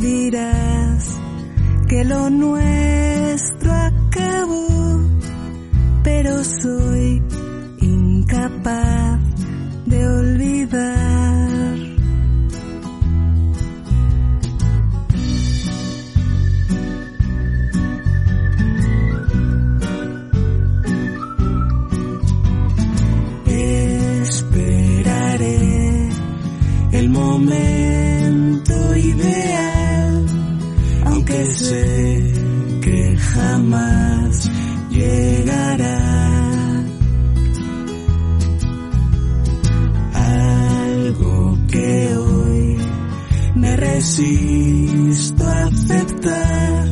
[0.02, 1.20] Dirás
[1.88, 5.00] que lo nuestro acabó,
[6.02, 7.22] pero soy
[7.80, 9.20] incapaz
[9.86, 11.12] de olvidar.
[24.24, 26.08] Esperaré
[26.92, 29.61] el momento ideal,
[31.52, 32.32] sé
[32.80, 34.50] que jamás
[34.90, 35.98] llegará.
[40.14, 42.78] Algo que hoy
[43.54, 46.88] me resisto a aceptar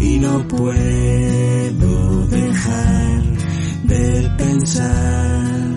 [0.00, 3.22] y no puedo dejar
[3.84, 5.76] de pensar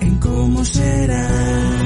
[0.00, 1.83] en cómo será.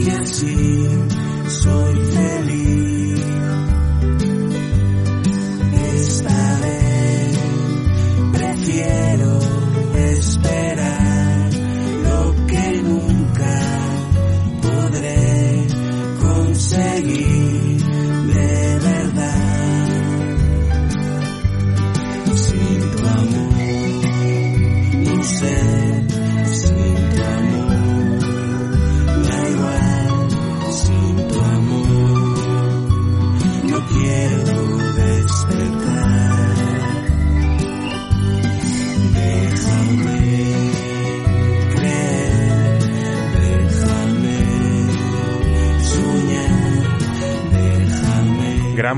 [0.00, 0.88] Porque así
[1.46, 2.89] soy feliz.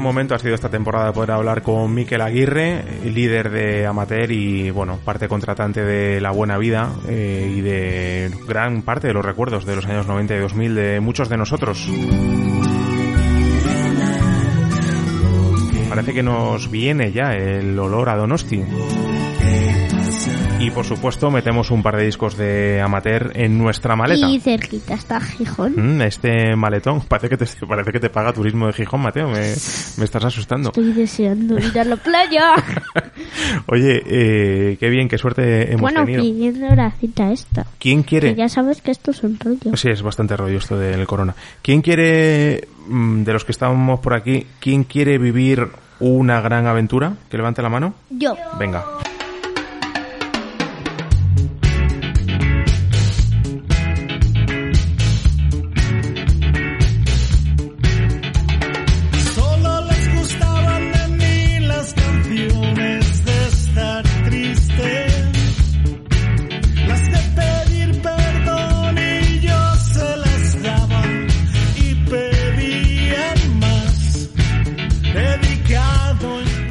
[0.02, 4.70] Momento ha sido esta temporada de poder hablar con Miquel Aguirre, líder de Amater y,
[4.70, 9.64] bueno, parte contratante de La Buena Vida eh, y de gran parte de los recuerdos
[9.64, 11.88] de los años 90 y 2000 de muchos de nosotros.
[15.88, 18.64] Parece que nos viene ya el olor a Donosti.
[20.62, 24.29] Y por supuesto metemos un par de discos de amateur en nuestra maleta.
[24.31, 25.96] Y cerquita está Gijón.
[25.96, 29.40] Mm, este maletón, parece que te, parece que te paga turismo de Gijón, Mateo, me,
[29.40, 30.68] me estás asustando.
[30.68, 32.55] Estoy deseando ir a la playa.
[33.66, 36.22] Oye, eh, qué bien, qué suerte hemos bueno, tenido.
[36.22, 37.66] pidiendo la cita esta.
[37.81, 38.29] ¿Quién quiere?
[38.29, 39.77] Que ya sabes que esto es un rollo.
[39.77, 41.35] Sí, es bastante rollo esto del corona.
[41.61, 45.66] ¿Quién quiere, mm, de los que estamos por aquí, quién quiere vivir
[45.98, 47.14] una gran aventura?
[47.29, 47.94] Que levante la mano.
[48.11, 48.37] Yo.
[48.61, 48.85] Venga.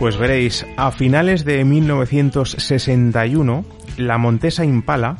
[0.01, 3.63] Pues veréis, a finales de 1961,
[3.97, 5.19] la Montesa Impala,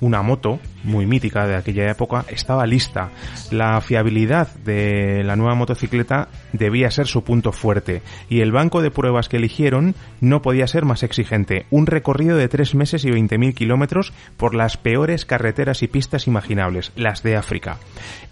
[0.00, 3.10] una moto muy mítica de aquella época, estaba lista.
[3.50, 8.90] La fiabilidad de la nueva motocicleta debía ser su punto fuerte y el banco de
[8.90, 11.66] pruebas que eligieron no podía ser más exigente.
[11.70, 16.92] Un recorrido de tres meses y 20.000 kilómetros por las peores carreteras y pistas imaginables,
[16.96, 17.78] las de África.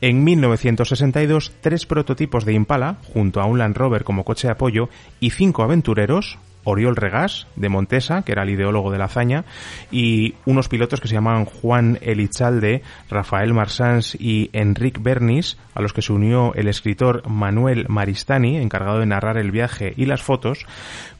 [0.01, 4.89] En 1962, tres prototipos de Impala, junto a un Land Rover como coche de apoyo,
[5.21, 9.45] y cinco aventureros, Oriol Regás, de Montesa, que era el ideólogo de la hazaña,
[9.91, 15.93] y unos pilotos que se llamaban Juan Elichalde, Rafael Marsans y Enric Bernis, a los
[15.93, 20.67] que se unió el escritor Manuel Maristani, encargado de narrar el viaje y las fotos,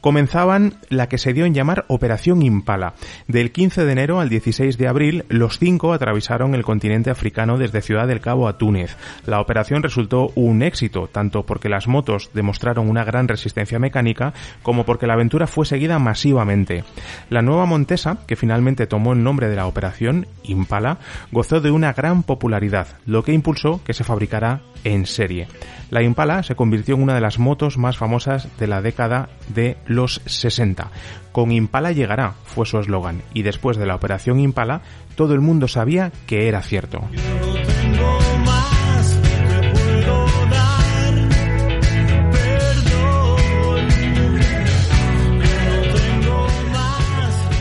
[0.07, 2.93] comenzaban la que se dio en llamar Operación Impala.
[3.27, 7.81] Del 15 de enero al 16 de abril, los cinco atravesaron el continente africano desde
[7.81, 8.95] Ciudad del Cabo a Túnez.
[9.25, 14.85] La operación resultó un éxito, tanto porque las motos demostraron una gran resistencia mecánica, como
[14.85, 16.85] porque la aventura fue seguida masivamente.
[17.29, 20.99] La nueva Montesa, que finalmente tomó el nombre de la operación, Impala,
[21.33, 24.61] gozó de una gran popularidad, lo que impulsó que se fabricara
[24.93, 25.47] en serie.
[25.89, 29.77] La Impala se convirtió en una de las motos más famosas de la década de
[29.85, 30.91] los 60.
[31.31, 34.81] Con Impala llegará, fue su eslogan, y después de la operación Impala,
[35.15, 37.01] todo el mundo sabía que era cierto.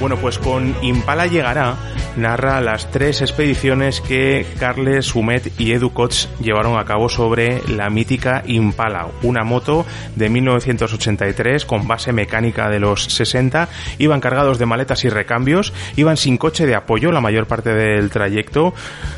[0.01, 1.77] Bueno, pues con Impala llegará
[2.17, 7.91] narra las tres expediciones que Carles Humet y Edu Koch llevaron a cabo sobre la
[7.91, 14.67] mítica Impala, una moto de 1983 con base mecánica de los 60, iban cargados de
[14.67, 18.75] maletas y recambios, iban sin coche de apoyo la mayor parte del trayecto,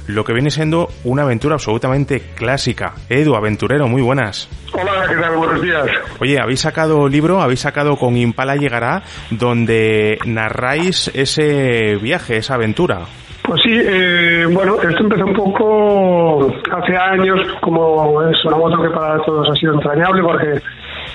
[0.06, 2.94] lo que viene siendo una aventura absolutamente clásica.
[3.08, 4.48] Edu, aventurero, muy buenas.
[4.80, 5.36] Hola, ¿qué tal?
[5.36, 5.86] Buenos días.
[6.20, 13.00] Oye, habéis sacado libro, habéis sacado con Impala llegará, donde narráis ese viaje, esa aventura.
[13.42, 18.90] Pues sí, eh, bueno, esto empezó un poco hace años, como es una moto que
[18.90, 20.60] para todos ha sido entrañable porque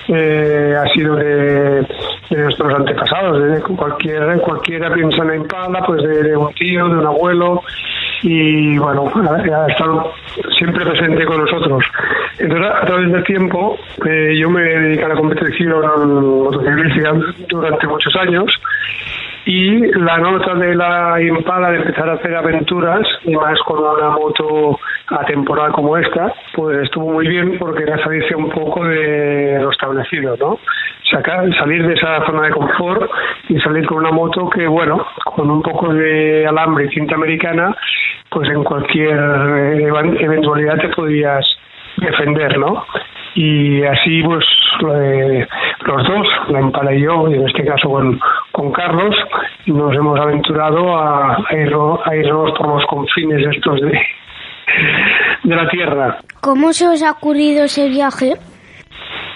[0.08, 1.86] eh, ha sido de,
[2.30, 6.88] de nuestros antepasados, de cualquiera, cualquiera piensa en la Impala, pues de, de un tío,
[6.88, 7.62] de un abuelo,
[8.26, 10.14] y bueno, ha, estado
[10.56, 11.84] siempre presente con nosotros.
[12.38, 17.12] Entonces, a través del tiempo, eh, yo me dediqué a la competición motociclística
[17.50, 18.46] durante muchos años
[19.46, 24.10] y la nota de la Impala de empezar a hacer aventuras y más con una
[24.10, 24.78] moto
[25.08, 30.36] atemporal como esta pues estuvo muy bien porque era salirse un poco de lo establecido
[30.38, 30.58] no
[31.10, 33.10] sacar salir de esa zona de confort
[33.48, 37.76] y salir con una moto que bueno con un poco de alambre y cinta americana
[38.30, 39.18] pues en cualquier
[40.20, 41.44] eventualidad te podías
[41.98, 42.86] defender no
[43.34, 44.44] y así pues
[44.94, 45.46] eh,
[45.86, 48.20] los dos, la Impala y yo, y en este caso con,
[48.52, 49.14] con Carlos,
[49.66, 54.00] nos hemos aventurado a, a, irnos, a irnos por los confines estos de,
[55.44, 56.18] de la Tierra.
[56.40, 58.34] ¿Cómo se os ha ocurrido ese viaje?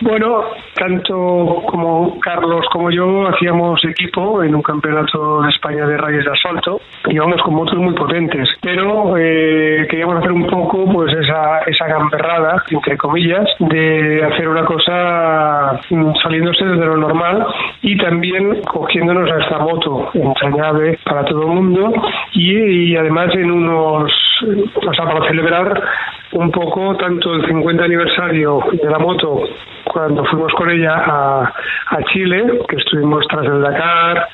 [0.00, 0.44] Bueno,
[0.76, 6.30] tanto como Carlos como yo hacíamos equipo en un campeonato de España de rallies de
[6.30, 6.80] asalto.
[7.08, 12.62] Íbamos con motos muy potentes, pero eh, queríamos hacer un poco pues esa, esa gamberrada,
[12.70, 17.44] entre comillas, de hacer una cosa mm, saliéndose de lo normal
[17.82, 21.92] y también cogiéndonos a esta moto entrañable para todo el mundo
[22.34, 24.12] y, y además en unos,
[24.86, 25.82] o sea, para celebrar
[26.32, 29.42] un poco tanto el 50 aniversario de la moto
[29.92, 31.52] cuando fuimos con ella a,
[31.88, 34.28] a Chile, que estuvimos tras el Dakar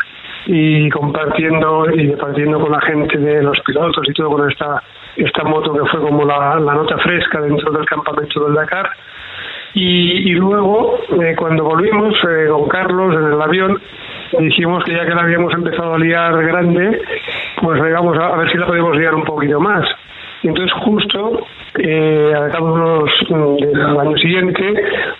[0.46, 4.82] y compartiendo y departiendo con la gente de los pilotos y todo con esta
[5.16, 8.90] esta moto que fue como la, la nota fresca dentro del campamento del Dakar
[9.76, 13.80] y, luego eh, cuando volvimos eh, con Carlos en el avión
[14.38, 17.00] dijimos que ya que la habíamos empezado a liar grande,
[17.60, 19.84] pues vamos a, a ver si la podemos liar un poquito más.
[20.44, 21.40] Y entonces justo
[21.78, 24.74] eh, al cabo mm, del año siguiente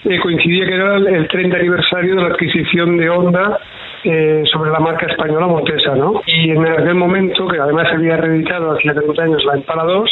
[0.04, 3.58] eh, coincidía que era el, el 30 aniversario de la adquisición de Honda
[4.04, 6.20] eh, sobre la marca española Montesa, ¿no?
[6.26, 10.10] Y en aquel momento, que además se había reeditado hacía 30 años la Impala 2,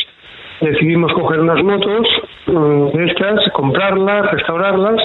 [0.62, 2.08] decidimos coger unas motos
[2.46, 4.96] mm, de estas, comprarlas, restaurarlas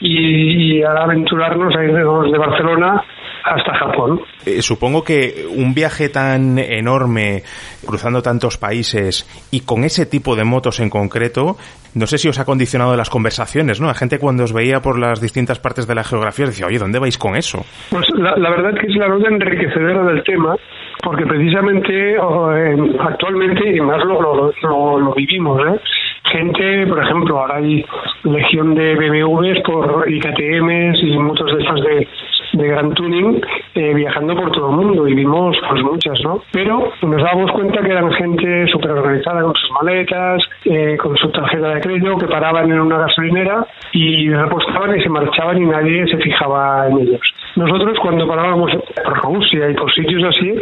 [0.00, 3.02] y, y aventurarnos a irnos de Barcelona
[3.46, 4.20] hasta Japón.
[4.44, 7.42] Eh, supongo que un viaje tan enorme,
[7.86, 11.56] cruzando tantos países y con ese tipo de motos en concreto,
[11.94, 13.86] no sé si os ha condicionado las conversaciones, ¿no?
[13.86, 16.98] La gente cuando os veía por las distintas partes de la geografía decía, oye, ¿dónde
[16.98, 17.64] vais con eso?
[17.90, 20.56] Pues la, la verdad que es la nota enriquecedora del tema,
[21.02, 22.16] porque precisamente
[22.98, 25.80] actualmente, y más lo, lo, lo, lo vivimos, ¿eh?
[26.32, 27.84] gente, por ejemplo, ahora hay
[28.24, 32.08] legión de BMWs por y KTMs y motos de estas de,
[32.56, 33.40] de gran tuning
[33.74, 36.42] eh, viajando por todo el mundo y vimos pues muchas, ¿no?
[36.52, 41.30] Pero nos dábamos cuenta que eran gente súper organizada con sus maletas, eh, con su
[41.30, 46.06] tarjeta de crédito, que paraban en una gasolinera y repostaban y se marchaban y nadie
[46.06, 47.20] se fijaba en ellos.
[47.56, 48.70] Nosotros cuando parábamos
[49.02, 50.54] por Rusia y por sitios así,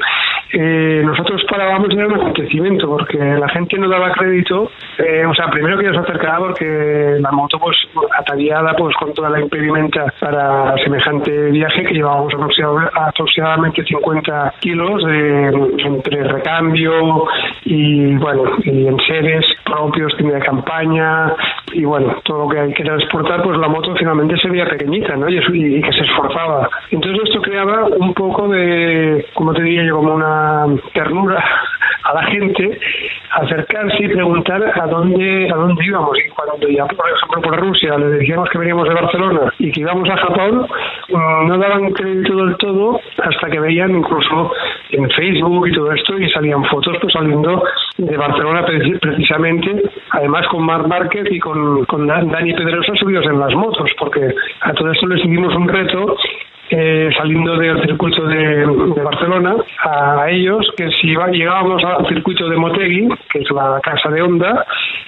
[0.53, 5.49] eh, nosotros parábamos era un acontecimiento porque la gente no daba crédito, eh, o sea,
[5.51, 7.76] primero que nos acercaba porque la moto pues
[8.16, 12.32] ataviada pues con toda la impedimenta para semejante viaje que llevábamos
[12.95, 15.49] aproximadamente 50 kilos de,
[15.84, 17.24] entre recambio
[17.64, 21.34] y bueno, y en seres propios, tienda campaña
[21.72, 25.16] y bueno, todo lo que hay que transportar, pues la moto finalmente se veía pequeñita,
[25.16, 25.28] ¿no?
[25.28, 26.68] Y, y que se esforzaba.
[26.91, 31.43] Entonces esto creaba un poco de, como te diría yo, como una ternura
[32.05, 32.78] a la gente
[33.30, 36.16] acercarse y preguntar a dónde a dónde íbamos.
[36.18, 39.80] Y cuando ya por ejemplo por Rusia le decíamos que veníamos de Barcelona y que
[39.80, 40.66] íbamos a Japón
[41.09, 44.53] no daban crédito del todo hasta que veían incluso
[44.91, 47.62] en Facebook y todo esto y salían fotos pues saliendo
[47.97, 48.64] de Barcelona
[49.01, 54.35] precisamente además con Marc Márquez y con, con Dani Pedrosa subidos en las motos porque
[54.61, 56.16] a todo esto les hicimos un reto
[56.71, 62.57] eh, saliendo del circuito de, de, Barcelona a ellos que si llegábamos al circuito de
[62.57, 64.65] Motegui que es la casa de Honda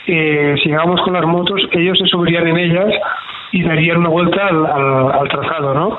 [0.07, 2.93] eh, si llegábamos con las motos ellos se subirían en ellas
[3.53, 5.99] y darían una vuelta al, al, al trazado ¿no?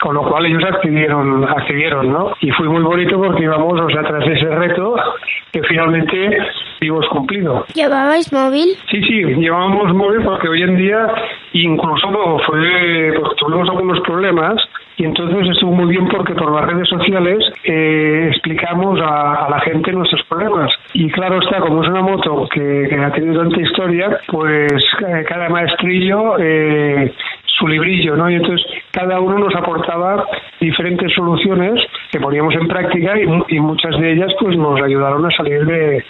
[0.00, 2.34] con lo cual ellos accedieron, accedieron, ¿no?
[2.40, 4.96] Y fue muy bonito porque íbamos, o sea, tras ese reto,
[5.50, 6.38] que finalmente
[6.80, 7.64] hemos cumplido.
[7.74, 8.76] ¿Llevabais móvil?
[8.90, 11.06] Sí, sí, llevábamos móvil porque hoy en día,
[11.54, 14.56] incluso fue, porque tuvimos algunos problemas,
[14.96, 19.92] y entonces estuvo muy bien porque por las redes sociales eh, explicamos a, la gente
[19.92, 20.70] nuestros problemas.
[20.92, 25.24] Y claro está, como es una moto que, que ha tenido tanta historia, pues eh,
[25.28, 27.12] cada maestrillo eh,
[27.46, 28.30] su librillo, ¿no?
[28.30, 30.24] Y entonces cada uno nos aportaba
[30.60, 31.80] diferentes soluciones
[32.12, 36.04] que poníamos en práctica y, y muchas de ellas pues nos ayudaron a salir de,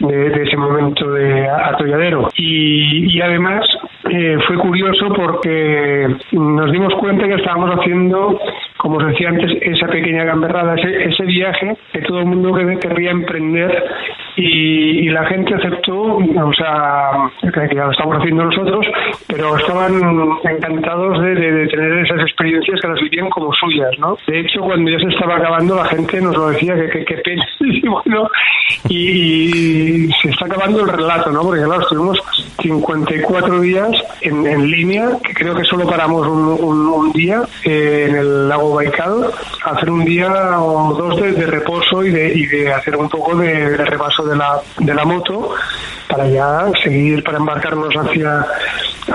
[0.00, 2.28] de, ese momento de atolladero.
[2.36, 3.66] Y, y además
[4.10, 8.40] eh, fue curioso porque nos dimos cuenta que estábamos haciendo,
[8.78, 13.10] como os decía antes, esa pequeña gamberrada, ese, ese viaje que todo el mundo querría
[13.10, 13.84] emprender
[14.36, 18.86] y, y, la gente aceptó, o sea, que ya lo estamos haciendo nosotros,
[19.28, 19.92] pero estaban
[20.44, 24.16] encantados de, de, tener esas experiencias que las vivían como suyas, ¿no?
[24.26, 27.44] De hecho, cuando ya se estaba acabando, la gente nos lo decía que, que, pena,
[28.88, 29.89] y y,
[30.22, 31.42] se está acabando el relato, ¿no?
[31.42, 32.18] Porque claro, estuvimos
[32.62, 38.48] 54 días en, línea, que creo que solo paramos un, un, día eh, en el
[38.48, 39.30] lago Baikal,
[39.64, 44.36] hacer un día o dos de, reposo y de, hacer un poco de, repaso de
[44.36, 45.54] la, de la moto
[46.08, 48.46] para ya seguir, para embarcarnos hacia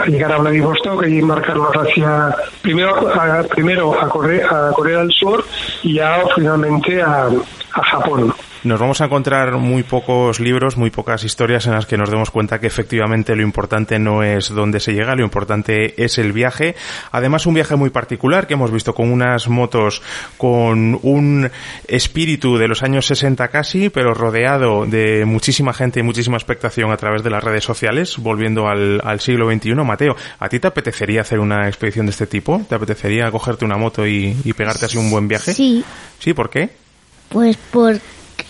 [0.08, 5.46] llegar a Vladivostok y embarcarnos hacia primero a, primero a Corea, a Corea del Sur
[5.84, 7.30] y ya finalmente a,
[7.76, 8.34] a Japón
[8.66, 12.32] nos vamos a encontrar muy pocos libros, muy pocas historias en las que nos demos
[12.32, 16.76] cuenta que efectivamente lo importante no es dónde se llega, lo importante es el viaje.
[17.12, 20.02] Además, un viaje muy particular que hemos visto con unas motos
[20.38, 21.52] con un
[21.88, 26.98] espíritu de los años 60 casi, pero rodeado de muchísima gente y muchísima expectación a
[26.98, 29.76] través de las redes sociales, volviendo al, al siglo XXI.
[29.76, 32.66] Mateo, ¿a ti te apetecería hacer una expedición de este tipo?
[32.68, 35.54] ¿Te apetecería cogerte una moto y, y pegarte así un buen viaje?
[35.54, 35.86] Sí.
[36.18, 36.34] ¿Sí?
[36.34, 36.85] ¿Por qué?
[37.30, 38.02] Pues porque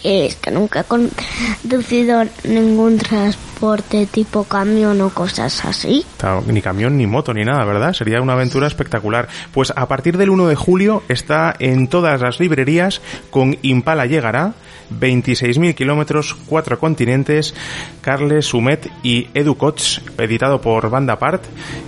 [0.03, 6.05] es que nunca he conducido ningún transporte tipo camión o cosas así.
[6.47, 7.93] Ni camión, ni moto, ni nada, ¿verdad?
[7.93, 9.27] Sería una aventura espectacular.
[9.51, 13.01] Pues a partir del 1 de julio está en todas las librerías
[13.31, 14.53] con Impala Llegará
[14.91, 17.53] 26.000 kilómetros, cuatro continentes,
[18.01, 21.43] Carles Sumet y Edu Koch, editado por Banda Part,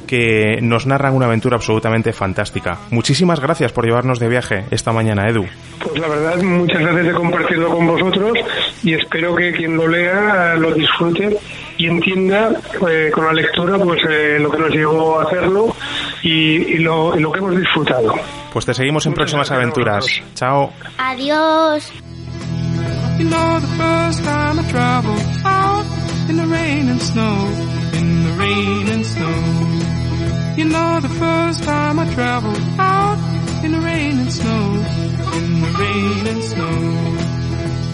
[0.06, 2.78] que nos narran una aventura absolutamente fantástica.
[2.92, 5.46] Muchísimas gracias por llevarnos de viaje esta mañana, Edu.
[5.80, 8.34] Pues la verdad, muchas gracias de compartirlo con vosotros
[8.84, 11.38] y espero que quien lo lea lo disfrute
[11.78, 12.52] y entienda
[12.90, 15.76] eh, con la lectura pues eh, lo que nos llegó a hacerlo
[16.24, 18.14] y, y lo, y lo que hemos disfrutado.
[18.52, 20.06] Pues te seguimos en próximas aventuras.
[20.34, 20.72] Chao.
[20.98, 21.92] Adiós.
[23.20, 25.86] You know the first time I traveled out
[26.30, 27.36] in the rain and snow,
[27.94, 29.38] in the rain and snow.
[30.56, 33.18] You know the first time I traveled out
[33.64, 34.66] in the rain and snow,
[35.38, 36.78] in the rain and snow.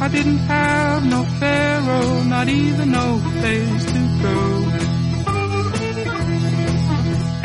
[0.01, 4.38] I didn't have no pharaoh, not even no place to go.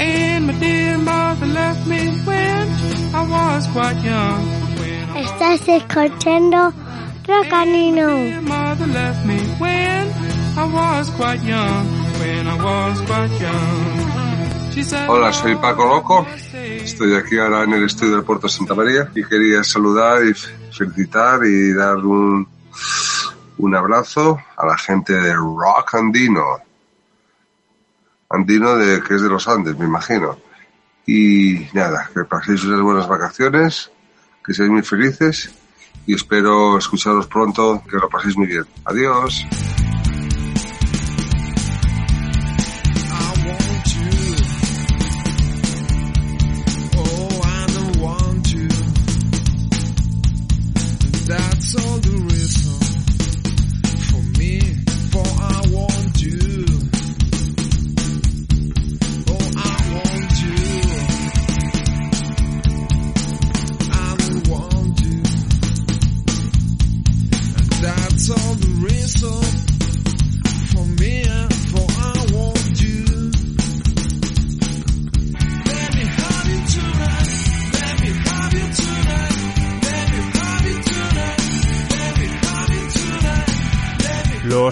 [0.01, 2.69] And my dear mother left me when
[3.15, 4.43] I was quite young.
[5.15, 6.73] Estás escuchando
[7.29, 8.09] Rocanino.
[8.09, 10.09] Dear mother left me when
[10.57, 11.85] I was quite young,
[12.21, 14.73] when I was quite young.
[14.73, 16.27] She said, Hola, soy Paco Loco.
[16.55, 20.33] Estoy aquí ahora en el estudio del Puerto Santa María y quería saludar y
[20.73, 22.49] felicitar y dar un,
[23.59, 26.59] un abrazo a la gente de Rock Andino.
[28.31, 30.39] Andino de que es de los Andes, me imagino.
[31.07, 33.91] Y nada, que paséis unas buenas vacaciones,
[34.43, 35.55] que seáis muy felices
[36.09, 38.65] y espero escucharos pronto, que lo paséis muy bien.
[38.87, 39.47] Adiós.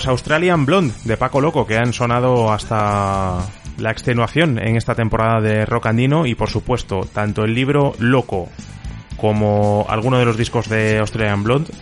[0.07, 3.39] Australian Blonde de Paco Loco que han sonado hasta
[3.79, 8.49] la extenuación en esta temporada de Rock Andino y por supuesto tanto el libro Loco
[9.17, 11.73] como alguno de los discos de Australian Blonde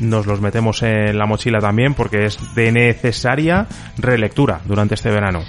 [0.00, 3.66] nos los metemos en la mochila también porque es de necesaria
[3.98, 5.42] relectura durante este verano.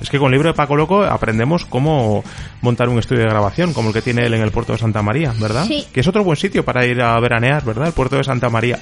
[0.00, 2.24] Es que con el libro de Paco Loco aprendemos cómo
[2.60, 5.02] montar un estudio de grabación como el que tiene él en el puerto de Santa
[5.02, 5.64] María, ¿verdad?
[5.66, 5.86] Sí.
[5.92, 7.88] Que es otro buen sitio para ir a veranear, ¿verdad?
[7.88, 8.78] El puerto de Santa María.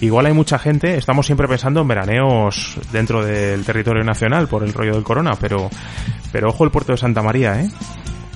[0.00, 4.72] Igual hay mucha gente, estamos siempre pensando en veraneos dentro del territorio nacional por el
[4.72, 5.70] rollo del corona, pero,
[6.32, 7.70] pero ojo el puerto de Santa María, ¿eh?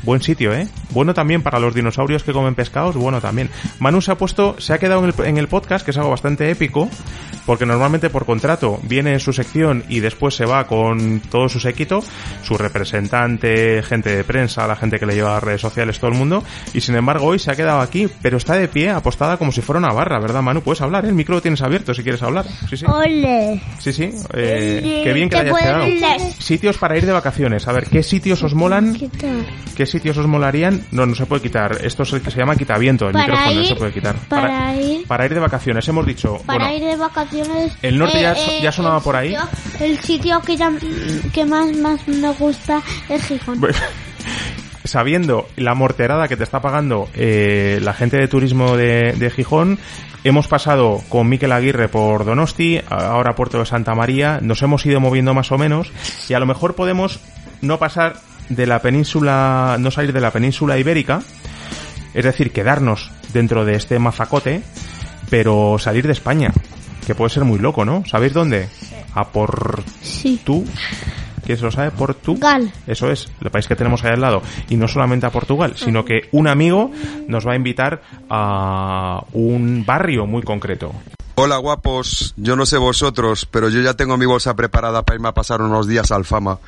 [0.07, 0.69] Buen sitio, ¿eh?
[0.91, 3.51] Bueno también para los dinosaurios que comen pescados, bueno también.
[3.81, 6.11] Manu se ha puesto, se ha quedado en el, en el podcast, que es algo
[6.11, 6.89] bastante épico,
[7.47, 11.61] porque normalmente por contrato viene en su sección y después se va con todo su
[11.61, 12.03] séquito,
[12.43, 16.17] su representante, gente de prensa, la gente que le lleva a redes sociales, todo el
[16.19, 16.43] mundo,
[16.75, 19.61] y sin embargo hoy se ha quedado aquí, pero está de pie, apostada como si
[19.63, 20.61] fuera una barra, ¿verdad Manu?
[20.63, 21.09] Puedes hablar, ¿eh?
[21.09, 22.45] el micro lo tienes abierto si quieres hablar.
[22.69, 22.85] Sí, sí.
[22.87, 23.61] Ole.
[23.79, 24.11] Sí, sí.
[24.35, 25.85] Eh, qué bien que hayas quedado.
[26.39, 27.67] Sitios para ir de vacaciones.
[27.69, 28.97] A ver, ¿qué sitios os molan?
[29.77, 30.85] ¿Qué sitios os molarían?
[30.91, 31.79] No, no se puede quitar.
[31.85, 33.07] Esto es el que se llama quitaviento.
[33.07, 34.17] El Para micrófono no ir- se puede quitar.
[34.29, 35.87] para ir- para ir de vacaciones.
[35.89, 36.39] Hemos dicho.
[36.47, 37.36] Para bueno, ir de vacaciones.
[37.45, 39.29] Eh, El norte ya so- ya sonaba por ahí.
[39.35, 39.49] sitio-
[39.87, 40.73] el sitio que, ya-
[41.33, 43.61] que más, más me gusta es Gijón.
[44.85, 49.79] sabiendo la morterada que te está pagando eh, la gente de turismo de, de Gijón,
[50.23, 55.01] hemos pasado con Miquel Aguirre por Donosti, ahora Puerto de Santa María, nos hemos ido
[55.01, 55.91] moviendo más o menos
[56.29, 57.19] y a lo mejor podemos
[57.63, 58.17] no pasar
[58.49, 61.21] de la península, no salir de la península ibérica,
[62.15, 64.63] es decir, quedarnos dentro de este mazacote,
[65.31, 66.53] pero salir de España,
[67.07, 68.05] que puede ser muy loco, ¿no?
[68.05, 68.69] ¿Sabéis dónde?
[69.15, 69.83] A por
[70.45, 70.67] tú.
[71.45, 71.93] ¿Quién se lo sabe?
[71.93, 72.73] Portugal.
[72.89, 74.43] Eso es, el país que tenemos ahí al lado.
[74.69, 76.91] Y no solamente a Portugal, sino que un amigo
[77.29, 80.93] nos va a invitar a un barrio muy concreto.
[81.39, 85.29] Hola guapos, yo no sé vosotros, pero yo ya tengo mi bolsa preparada para irme
[85.29, 86.61] a pasar unos días al Fama.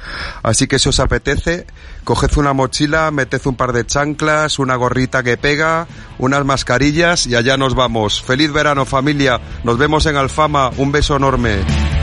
[0.42, 1.66] Así que si os apetece,
[2.04, 5.86] coged una mochila, meted un par de chanclas, una gorrita que pega,
[6.18, 8.20] unas mascarillas y allá nos vamos.
[8.20, 11.97] Feliz verano familia, nos vemos en Alfama, un beso enorme.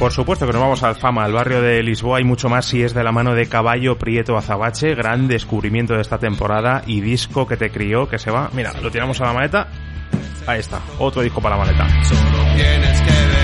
[0.00, 2.82] Por supuesto que nos vamos a Alfama, al barrio de Lisboa y mucho más si
[2.82, 7.46] es de la mano de Caballo Prieto Azabache, gran descubrimiento de esta temporada y disco
[7.46, 9.68] que te crió, que se va, mira, lo tiramos a la maleta,
[10.46, 11.86] ahí está, otro disco para la maleta.
[12.56, 13.39] Tienes que mí.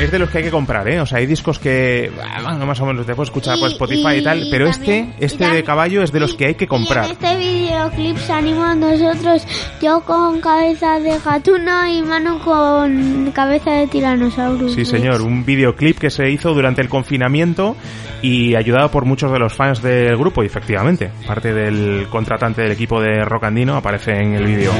[0.00, 0.98] Es de los que hay que comprar, ¿eh?
[1.00, 2.10] O sea, hay discos que
[2.42, 5.62] bueno, más o menos te puedes escuchar por Spotify y, tal, pero este, este de
[5.62, 7.04] Caballo es de los que hay que comprar.
[7.04, 9.46] En este videoclip salimos a nosotros,
[9.82, 14.70] yo con cabeza de gatuno y Manu con cabeza de tiranosaurio.
[14.70, 17.76] Sí, señor, un videoclip que se hizo durante el confinamiento
[18.22, 22.72] y ayudado por muchos de los fans del grupo, y efectivamente, parte del contratante del
[22.72, 24.72] equipo de Rock Andino aparece en el vídeo.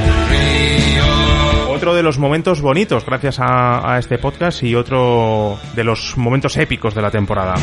[1.81, 6.55] Otro de los momentos bonitos gracias a, a este podcast y otro de los momentos
[6.57, 7.55] épicos de la temporada.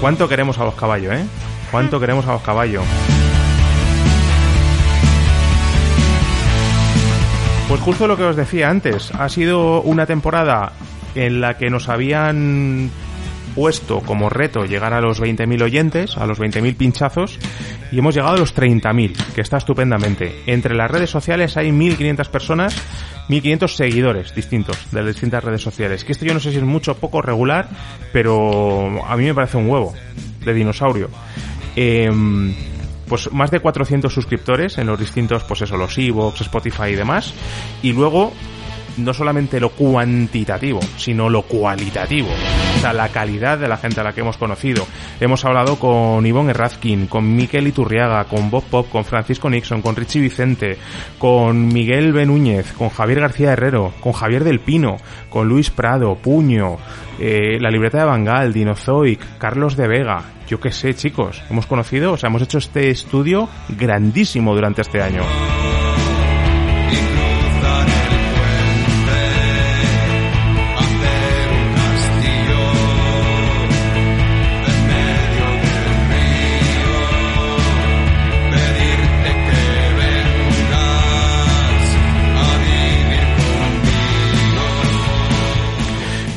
[0.00, 1.26] ¿Cuánto queremos a los caballos, eh?
[1.70, 2.84] ¿Cuánto queremos a los caballos?
[7.68, 10.72] Pues justo lo que os decía antes, ha sido una temporada
[11.14, 12.90] en la que nos habían
[13.54, 17.38] puesto como reto llegar a los 20.000 oyentes, a los 20.000 pinchazos,
[17.90, 20.42] y hemos llegado a los 30.000, que está estupendamente.
[20.46, 22.76] Entre las redes sociales hay 1.500 personas,
[23.28, 26.04] 1.500 seguidores distintos de las distintas redes sociales.
[26.04, 27.68] Que esto yo no sé si es mucho poco regular,
[28.12, 29.94] pero a mí me parece un huevo
[30.44, 31.10] de dinosaurio.
[31.76, 32.54] Em,
[33.08, 37.32] pues más de 400 suscriptores en los distintos, pues eso, los Evox, Spotify y demás.
[37.82, 38.32] Y luego,
[38.98, 42.28] no solamente lo cuantitativo, sino lo cualitativo.
[42.76, 44.86] O sea, la calidad de la gente a la que hemos conocido.
[45.20, 49.96] Hemos hablado con Ivonne Errazkin, con Miquel Iturriaga, con Bob Pop, con Francisco Nixon, con
[49.96, 50.78] Richie Vicente,
[51.18, 54.96] con Miguel Benúñez, con Javier García Herrero, con Javier del Pino,
[55.28, 56.76] con Luis Prado, Puño,
[57.18, 62.12] eh, la libreta de Bangal, Dinozoic, Carlos de Vega, yo qué sé, chicos, hemos conocido,
[62.12, 65.22] o sea, hemos hecho este estudio grandísimo durante este año.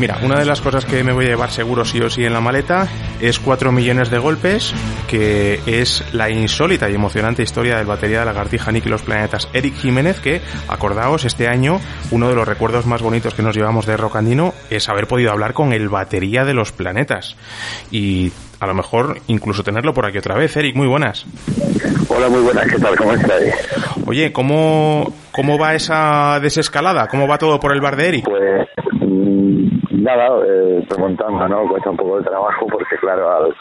[0.02, 2.34] Mira, una de las cosas que me voy a llevar seguro sí o sí en
[2.34, 2.88] la maleta
[3.20, 4.74] es 4 millones de golpes,
[5.08, 9.48] que es la insólita y emocionante historia del batería de lagartija Nick y los planetas
[9.54, 11.80] Eric Jiménez, que, acordaos, este año
[12.10, 15.54] uno de los recuerdos más bonitos que nos llevamos de Rocandino es haber podido hablar
[15.54, 17.36] con el batería de los planetas.
[17.92, 20.58] Y a lo mejor incluso tenerlo por aquí otra vez.
[20.58, 21.28] Eric, muy buenas.
[22.08, 22.96] Hola, muy buenas, ¿qué tal?
[22.96, 23.54] ¿Cómo estáis?
[24.08, 27.08] Oye, ¿cómo, cómo va esa desescalada?
[27.08, 28.26] ¿Cómo va todo por el bar de Eric?
[28.26, 28.68] Pues
[30.16, 31.68] nada, eh, remontando, ¿no?
[31.68, 33.56] Cuesta un poco de trabajo porque, claro, al,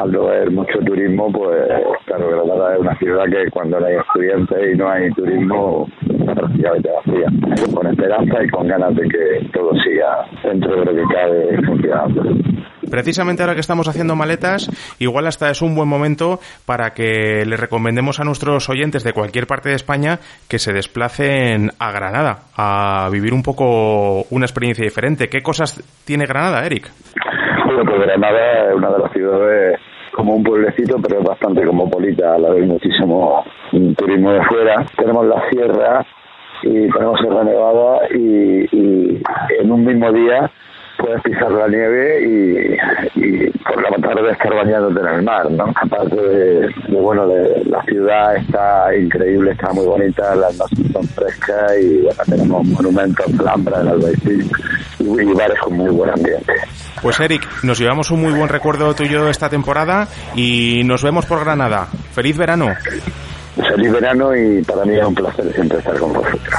[0.00, 1.68] al haber mucho turismo, pues
[2.06, 5.88] claro, Granada es una ciudad que cuando no hay estudiantes y no hay turismo,
[6.34, 7.26] prácticamente vacía.
[7.74, 12.22] Con esperanza y con ganas de que todo siga dentro de lo que cabe funcionando.
[12.90, 14.68] Precisamente ahora que estamos haciendo maletas,
[14.98, 19.46] igual hasta es un buen momento para que le recomendemos a nuestros oyentes de cualquier
[19.46, 20.18] parte de España
[20.48, 25.28] que se desplacen a Granada, a vivir un poco una experiencia diferente.
[25.28, 26.90] ¿Qué cosas tiene Granada, Eric?
[27.66, 29.80] Bueno, pues Granada es una de las ciudades
[30.14, 33.44] como un pueblecito, pero es bastante cosmopolita, a la vez muchísimo
[33.96, 34.86] turismo de fuera.
[34.96, 36.06] Tenemos la sierra
[36.62, 39.22] y tenemos Sierra Nevada y, y
[39.60, 40.50] en un mismo día
[41.04, 45.64] puedes pisar la nieve y, y por la tarde estar bañándote en el mar, ¿no?
[45.74, 51.06] Aparte de, de, bueno, de, la ciudad está increíble, está muy bonita, las noches son
[51.08, 54.50] frescas y bueno, tenemos monumentos, Alhambra, el Albaicín
[55.00, 56.52] y, y bares con muy buen ambiente.
[57.02, 61.40] Pues Eric, nos llevamos un muy buen recuerdo tuyo esta temporada y nos vemos por
[61.40, 61.86] Granada.
[62.12, 62.68] ¡Feliz verano!
[63.56, 66.54] Feliz verano y para mí es un placer siempre estar con vosotros.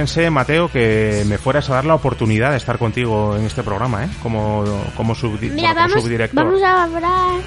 [0.00, 4.04] Pensé, Mateo, que me fueras a dar la oportunidad de estar contigo en este programa,
[4.06, 4.08] ¿eh?
[4.22, 4.64] Como,
[4.96, 6.44] como, subdi- Mira, bueno, como vamos, subdirector.
[6.44, 7.40] vamos a hablar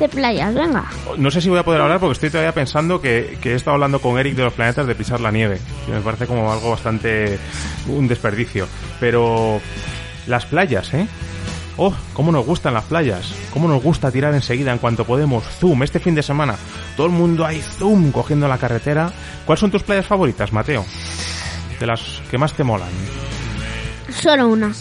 [0.00, 0.84] de playas, venga.
[1.16, 3.74] No sé si voy a poder hablar porque estoy todavía pensando que, que he estado
[3.74, 5.60] hablando con Eric de los planetas de pisar la nieve.
[5.86, 7.38] Que me parece como algo bastante...
[7.86, 8.66] un desperdicio.
[8.98, 9.60] Pero
[10.26, 11.06] las playas, ¿eh?
[11.76, 13.32] Oh, cómo nos gustan las playas.
[13.52, 15.44] Cómo nos gusta tirar enseguida en cuanto podemos.
[15.60, 16.56] Zoom, este fin de semana.
[16.96, 19.10] Todo el mundo hay zoom cogiendo la carretera.
[19.46, 20.84] ¿Cuáles son tus playas favoritas, Mateo?
[21.82, 22.86] De las que más te molan.
[24.22, 24.72] Solo una.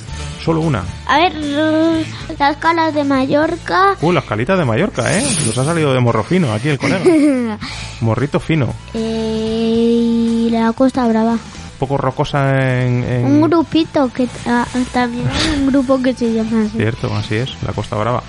[0.46, 0.84] Solo una.
[1.08, 2.06] A ver, eh,
[2.38, 3.96] las calas de Mallorca.
[4.02, 5.24] Uh, las calitas de Mallorca, ¿eh?
[5.48, 7.58] Nos ha salido de morro fino aquí el colega.
[8.02, 8.72] Morrito fino.
[8.94, 11.32] Eh, y la Costa Brava.
[11.32, 11.40] Un
[11.80, 12.52] poco rocosa
[12.84, 13.04] en...
[13.04, 16.78] en- Un grupito que ah, también hay un grupo que se llama así.
[16.78, 18.22] Cierto, así es, la Costa Brava.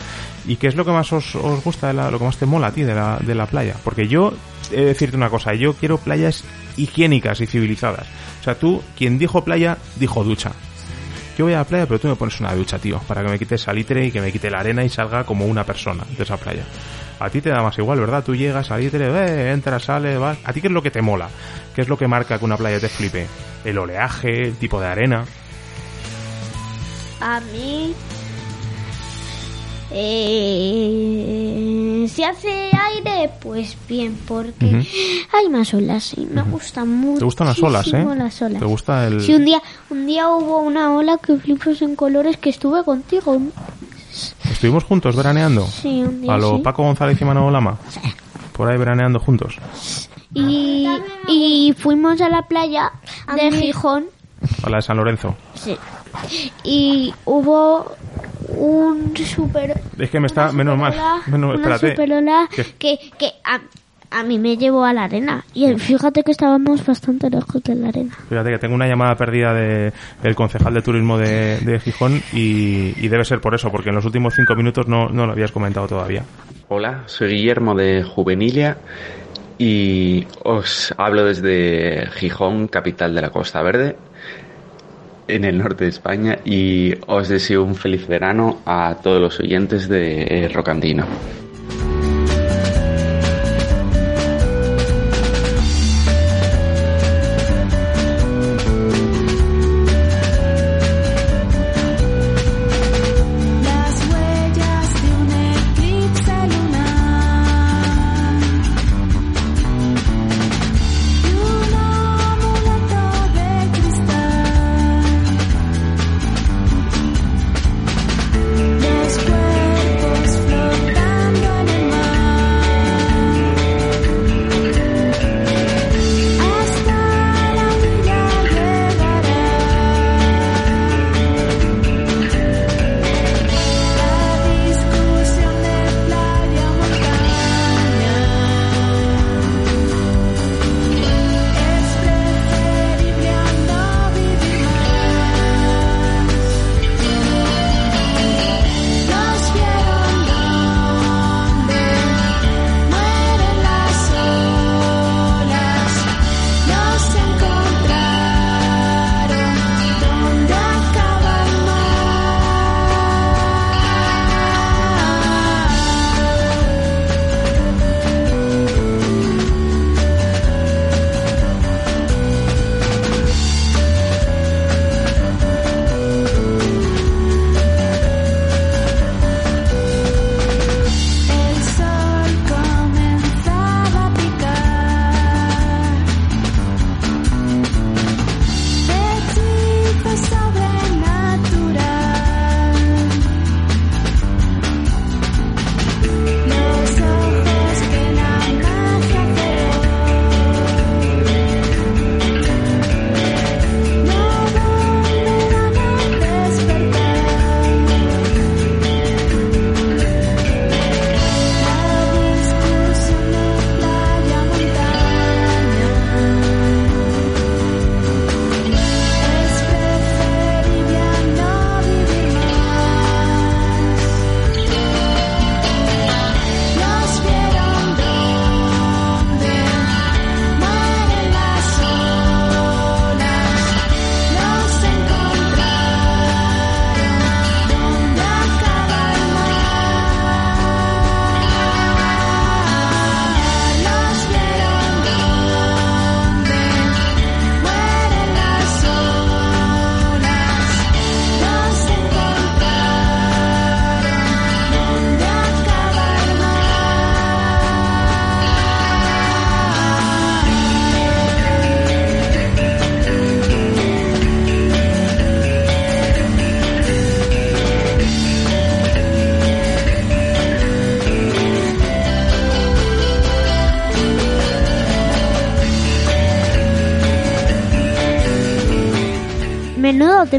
[0.47, 2.47] ¿Y qué es lo que más os, os gusta, de la- lo que más te
[2.47, 3.77] mola a ti de la, de la playa?
[3.85, 4.33] Porque yo,
[4.73, 6.43] he de decirte una cosa, yo quiero playas
[6.77, 8.07] higiénicas y civilizadas.
[8.41, 10.51] O sea, tú, quien dijo playa, dijo ducha.
[11.39, 13.39] Yo voy a la playa, pero tú me pones una ducha, tío, para que me
[13.39, 16.37] quite salitre y que me quite la arena y salga como una persona de esa
[16.37, 16.65] playa.
[17.21, 18.23] A ti te da más igual, ¿verdad?
[18.25, 20.37] Tú llegas, salitre, eh, entras, sales, vas.
[20.45, 21.29] ¿A ti qué es lo que te mola?
[21.75, 23.27] ¿Qué es lo que marca que una playa te flipe?
[23.65, 25.25] El oleaje, el tipo de arena.
[27.21, 27.95] A mí.
[29.95, 34.87] Eh, si hace aire, pues bien, porque
[35.33, 37.19] hay más olas y me gustan mucho.
[37.21, 38.05] ¿Te gustan las olas, eh?
[38.17, 38.59] las olas.
[38.59, 39.21] ¿Te gusta el...?
[39.21, 43.41] Sí, un día, un día hubo una ola que flipas en colores que estuve contigo.
[44.51, 45.67] ¿Estuvimos juntos veraneando?
[45.67, 46.63] Sí, un día A lo sí.
[46.63, 47.79] Paco González y Manolo Lama.
[48.53, 49.57] Por ahí veraneando juntos.
[50.35, 50.87] Y,
[51.29, 52.93] y fuimos a la playa
[53.35, 54.07] de Gijón.
[54.63, 55.35] A la de San Lorenzo.
[55.55, 55.77] Sí.
[56.65, 57.93] Y hubo
[58.57, 60.53] un super Es que me está...
[60.53, 60.95] Menos mal.
[61.27, 61.95] Menos, una espérate.
[62.55, 63.61] Que- que, que a,
[64.19, 65.45] a mí me llevó a la arena.
[65.55, 68.15] Y fíjate que estábamos bastante lejos de la arena.
[68.29, 69.93] Fíjate que tengo una llamada perdida de,
[70.23, 73.95] del concejal de turismo de, de Gijón y, y debe ser por eso, porque en
[73.97, 76.25] los últimos cinco minutos no, no lo habías comentado todavía.
[76.69, 78.77] Hola, soy Guillermo de Juvenilia
[79.59, 83.97] y os hablo desde Gijón, capital de la Costa Verde,
[85.35, 89.89] en el norte de España, y os deseo un feliz verano a todos los oyentes
[89.89, 91.05] de eh, Rocandino.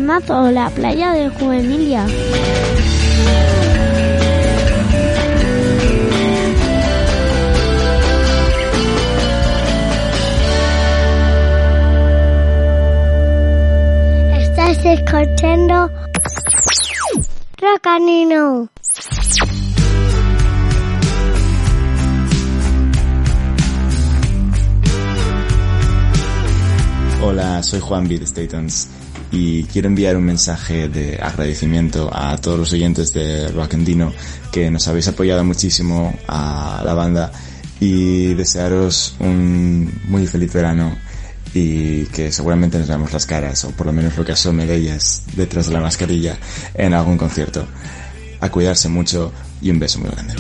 [0.04, 2.06] Temazo, la playa de Juvenilia.
[14.42, 15.90] Estás escuchando
[17.62, 18.68] Rocanino.
[27.22, 28.20] Hola, soy Juan B.
[28.20, 28.93] de Statons
[29.34, 34.14] y quiero enviar un mensaje de agradecimiento a todos los oyentes de Rock and Dino
[34.52, 37.32] que nos habéis apoyado muchísimo a la banda
[37.80, 40.96] y desearos un muy feliz verano
[41.56, 44.76] y que seguramente nos veamos las caras o por lo menos lo que asome de
[44.76, 46.38] ellas detrás de la mascarilla
[46.76, 47.66] en algún concierto.
[48.40, 49.32] A cuidarse mucho
[49.62, 50.36] y un beso muy grande.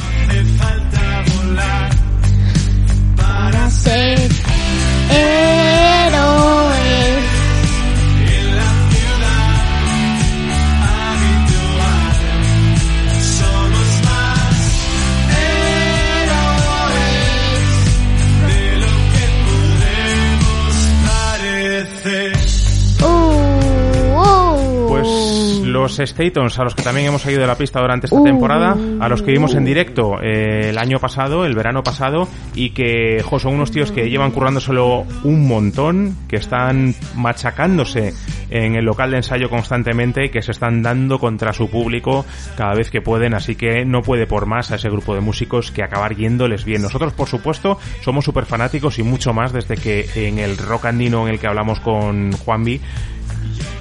[25.99, 28.23] Los Statons, a los que también hemos seguido de la pista durante esta Uh.
[28.23, 32.71] temporada, a los que vimos en directo eh, el año pasado, el verano pasado, y
[32.71, 38.13] que jo, son unos tíos que llevan currándoselo un montón, que están machacándose
[38.49, 42.25] en el local de ensayo constantemente y que se están dando contra su público
[42.55, 45.71] cada vez que pueden, así que no puede por más a ese grupo de músicos
[45.71, 46.81] que acabar yéndoles bien.
[46.81, 51.27] Nosotros, por supuesto, somos súper fanáticos y mucho más desde que en el rock andino
[51.27, 52.79] en el que hablamos con Juanvi,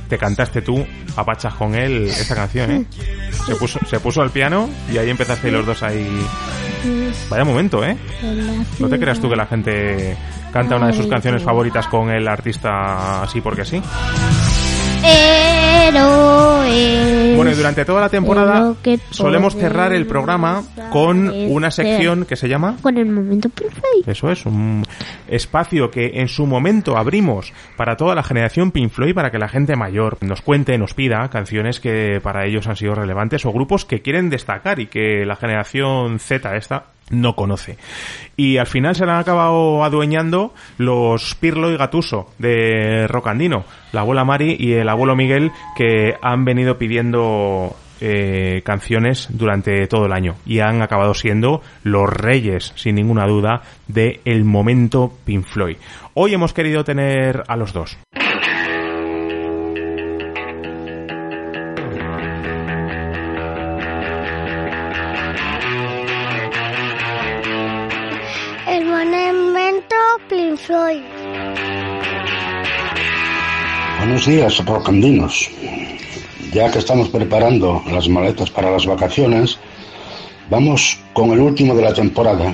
[0.08, 0.84] te cantaste tú,
[1.16, 2.84] apachas con él esa canción, ¿eh?
[3.88, 6.26] Se puso, al piano y ahí empezaste los dos ahí.
[7.28, 7.96] Vaya momento, ¿eh?
[8.78, 10.16] No te creas tú que la gente
[10.52, 13.80] canta una de sus canciones favoritas con el artista así porque sí.
[15.90, 18.74] Bueno, y durante toda la temporada
[19.10, 23.82] solemos cerrar el programa con una sección que se llama Con el momento perfecto.
[24.06, 24.84] Eso es, un
[25.28, 29.48] espacio que en su momento abrimos para toda la generación Pink Floyd para que la
[29.48, 33.84] gente mayor nos cuente, nos pida canciones que para ellos han sido relevantes o grupos
[33.84, 37.76] que quieren destacar y que la generación Z esta no conoce.
[38.36, 44.00] Y al final se la han acabado adueñando los Pirlo y Gatuso de Rocandino, la
[44.00, 50.12] abuela Mari y el abuelo Miguel que han venido pidiendo eh, canciones durante todo el
[50.12, 55.76] año y han acabado siendo los reyes, sin ninguna duda, de el momento Pink Floyd.
[56.14, 57.98] Hoy hemos querido tener a los dos.
[74.02, 75.48] Buenos días, rocandinos.
[76.52, 79.60] Ya que estamos preparando las maletas para las vacaciones,
[80.50, 82.52] vamos con el último de la temporada.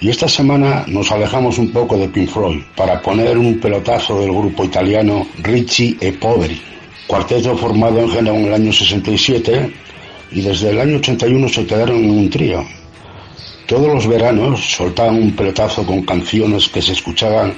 [0.00, 4.32] Y esta semana nos alejamos un poco de Pink Floyd para poner un pelotazo del
[4.32, 6.60] grupo italiano Ricci e Poveri,
[7.06, 9.72] cuarteto formado en Génova en el año 67
[10.32, 12.79] y desde el año 81 se quedaron en un trío.
[13.70, 17.54] Todos los veranos soltaban un pelotazo con canciones que se escuchaban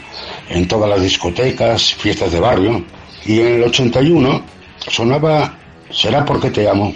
[0.51, 2.85] en todas las discotecas, fiestas de barrio.
[3.25, 4.43] Y en el 81
[4.91, 5.57] sonaba
[5.89, 6.93] Será porque te amo.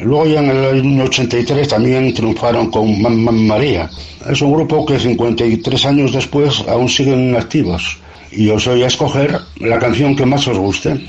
[0.00, 3.90] Luego ya en el año 83 también triunfaron con Mamma María.
[4.30, 7.98] Es un grupo que 53 años después aún siguen activos.
[8.32, 11.04] Y os voy a escoger la canción que más os guste.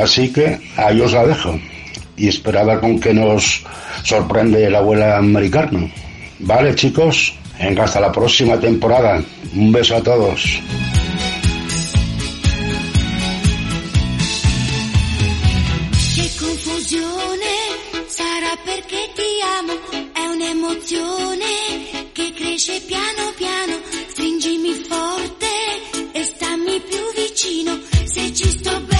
[0.00, 1.60] Así que ahí os la dejo.
[2.16, 3.62] Y esperaba con que nos
[4.04, 5.90] sorprende la abuela americana.
[6.38, 7.32] Vale, chicos.
[7.58, 9.22] Venga, hasta la próxima temporada.
[9.54, 10.60] Un beso a todos.
[16.14, 17.54] Che confusione
[18.06, 19.74] sarà perché ti amo,
[20.12, 23.78] è un'emozione che cresce piano piano,
[24.08, 25.46] stringimi forte
[26.12, 28.93] e stammi più vicino, se ci sto bene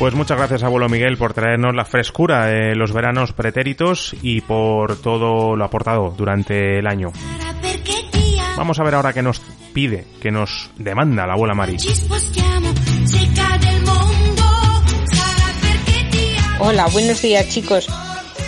[0.00, 4.96] Pues muchas gracias, abuelo Miguel, por traernos la frescura de los veranos pretéritos y por
[4.96, 7.12] todo lo aportado durante el año.
[8.56, 9.40] Vamos a ver ahora qué nos
[9.74, 11.76] pide, qué nos demanda la abuela Mari.
[16.60, 17.86] Hola, buenos días chicos.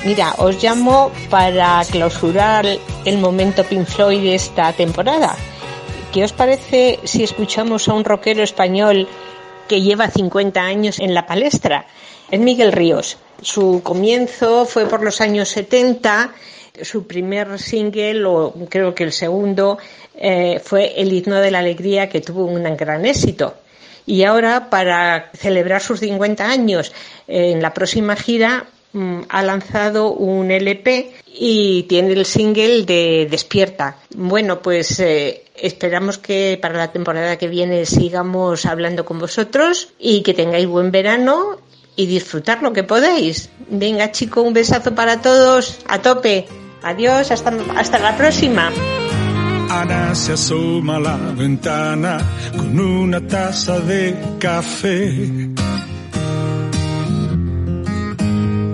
[0.06, 2.64] Mira, os llamo para clausurar
[3.04, 5.36] el momento Pink Floyd de esta temporada.
[6.14, 9.06] ¿Qué os parece si escuchamos a un rockero español
[9.68, 11.86] que lleva 50 años en la palestra?
[12.30, 13.18] Es Miguel Ríos.
[13.40, 16.32] Su comienzo fue por los años 70.
[16.82, 19.78] Su primer single, o creo que el segundo,
[20.14, 23.54] eh, fue El himno de la alegría, que tuvo un gran éxito.
[24.06, 26.92] Y ahora, para celebrar sus 50 años,
[27.28, 28.66] eh, en la próxima gira
[29.28, 33.96] ha lanzado un LP y tiene el single de Despierta.
[34.14, 40.22] Bueno, pues eh, esperamos que para la temporada que viene sigamos hablando con vosotros y
[40.22, 41.58] que tengáis buen verano
[41.96, 43.50] y disfrutar lo que podéis.
[43.68, 45.78] Venga, chico, un besazo para todos.
[45.88, 46.46] A tope.
[46.82, 48.70] Adiós, hasta, hasta la próxima.
[49.70, 52.18] Ana se asoma a la ventana
[52.56, 55.48] con una taza de café.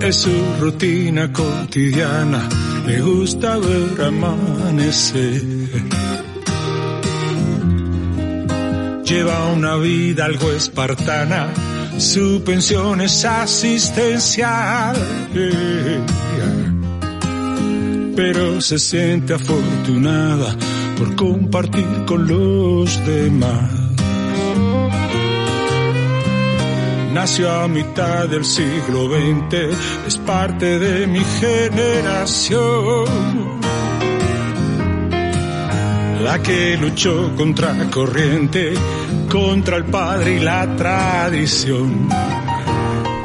[0.01, 2.47] Es su rutina cotidiana,
[2.85, 5.43] le gusta ver amanecer.
[9.03, 11.47] Lleva una vida algo espartana,
[11.97, 14.95] su pensión es asistencial.
[18.15, 20.55] Pero se siente afortunada
[20.97, 23.78] por compartir con los demás.
[27.13, 29.53] Nació a mitad del siglo XX,
[30.07, 33.05] es parte de mi generación.
[36.23, 38.73] La que luchó contra corriente,
[39.29, 42.09] contra el padre y la tradición.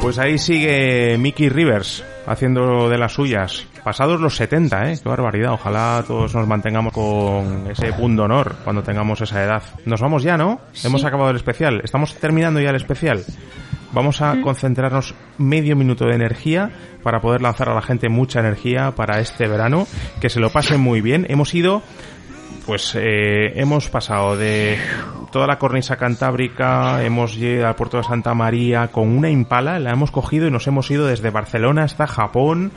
[0.01, 3.67] Pues ahí sigue Mickey Rivers haciendo de las suyas.
[3.83, 4.99] Pasados los 70, ¿eh?
[5.01, 5.53] Qué barbaridad.
[5.53, 9.63] Ojalá todos nos mantengamos con ese punto honor cuando tengamos esa edad.
[9.85, 10.59] Nos vamos ya, ¿no?
[10.83, 11.81] Hemos acabado el especial.
[11.83, 13.23] Estamos terminando ya el especial.
[13.91, 16.69] Vamos a concentrarnos medio minuto de energía
[17.01, 19.87] para poder lanzar a la gente mucha energía para este verano.
[20.19, 21.25] Que se lo pasen muy bien.
[21.29, 21.81] Hemos ido
[22.65, 24.77] pues eh, hemos pasado de
[25.31, 29.91] toda la cornisa cantábrica, hemos llegado al puerto de Santa María con una impala, la
[29.91, 32.71] hemos cogido y nos hemos ido desde Barcelona hasta Japón.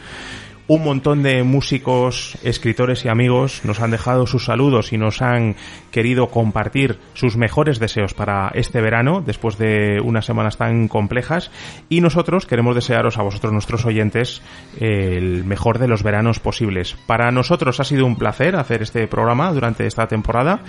[0.70, 5.56] Un montón de músicos, escritores y amigos nos han dejado sus saludos y nos han
[5.90, 11.50] querido compartir sus mejores deseos para este verano, después de unas semanas tan complejas.
[11.88, 14.42] Y nosotros queremos desearos a vosotros, nuestros oyentes,
[14.78, 16.96] el mejor de los veranos posibles.
[17.06, 20.60] Para nosotros ha sido un placer hacer este programa durante esta temporada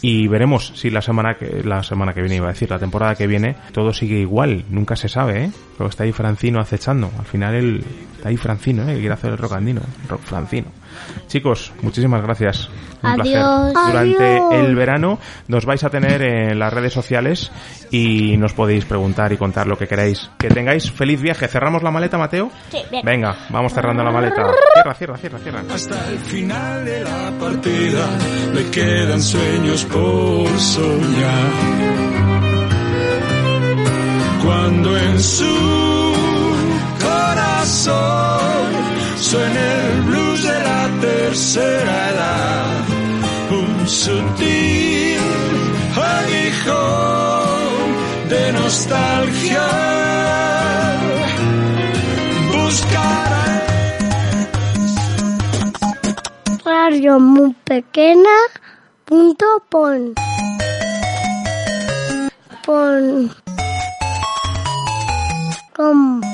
[0.00, 3.16] y veremos si la semana que, la semana que viene, iba a decir, la temporada
[3.16, 4.64] que viene, todo sigue igual.
[4.70, 5.50] Nunca se sabe, ¿eh?
[5.76, 7.10] Pero está ahí Francino acechando.
[7.18, 7.84] Al final él
[8.16, 8.94] está ahí Francino, ¿eh?
[8.94, 10.68] Que quiere hacer el rock andino, rock francino.
[11.26, 12.68] Chicos, muchísimas gracias.
[13.02, 13.72] Un Adiós.
[13.72, 13.92] placer.
[13.92, 14.54] Durante Adiós.
[14.54, 15.18] el verano
[15.48, 17.50] nos vais a tener en las redes sociales
[17.90, 20.30] y nos podéis preguntar y contar lo que queráis.
[20.38, 21.48] Que tengáis feliz viaje.
[21.48, 22.50] ¿Cerramos la maleta, Mateo?
[22.70, 23.04] Sí, bien.
[23.04, 24.44] Venga, vamos cerrando la maleta.
[24.74, 25.62] Cierra, cierra, cierra, cierra.
[25.74, 28.06] Hasta el final de la partida
[28.54, 31.52] le quedan sueños por soñar.
[34.44, 36.14] Cuando en su
[37.00, 38.61] corazón
[39.22, 42.84] suena el blues de la tercera edad,
[43.50, 45.20] un sutil
[46.16, 47.08] aguijón
[48.28, 49.68] de nostalgia.
[52.52, 53.46] Buscará
[56.64, 58.36] Radio muy pequeña
[59.04, 60.14] punto pon.
[62.64, 63.30] Pon.
[65.74, 66.31] Com.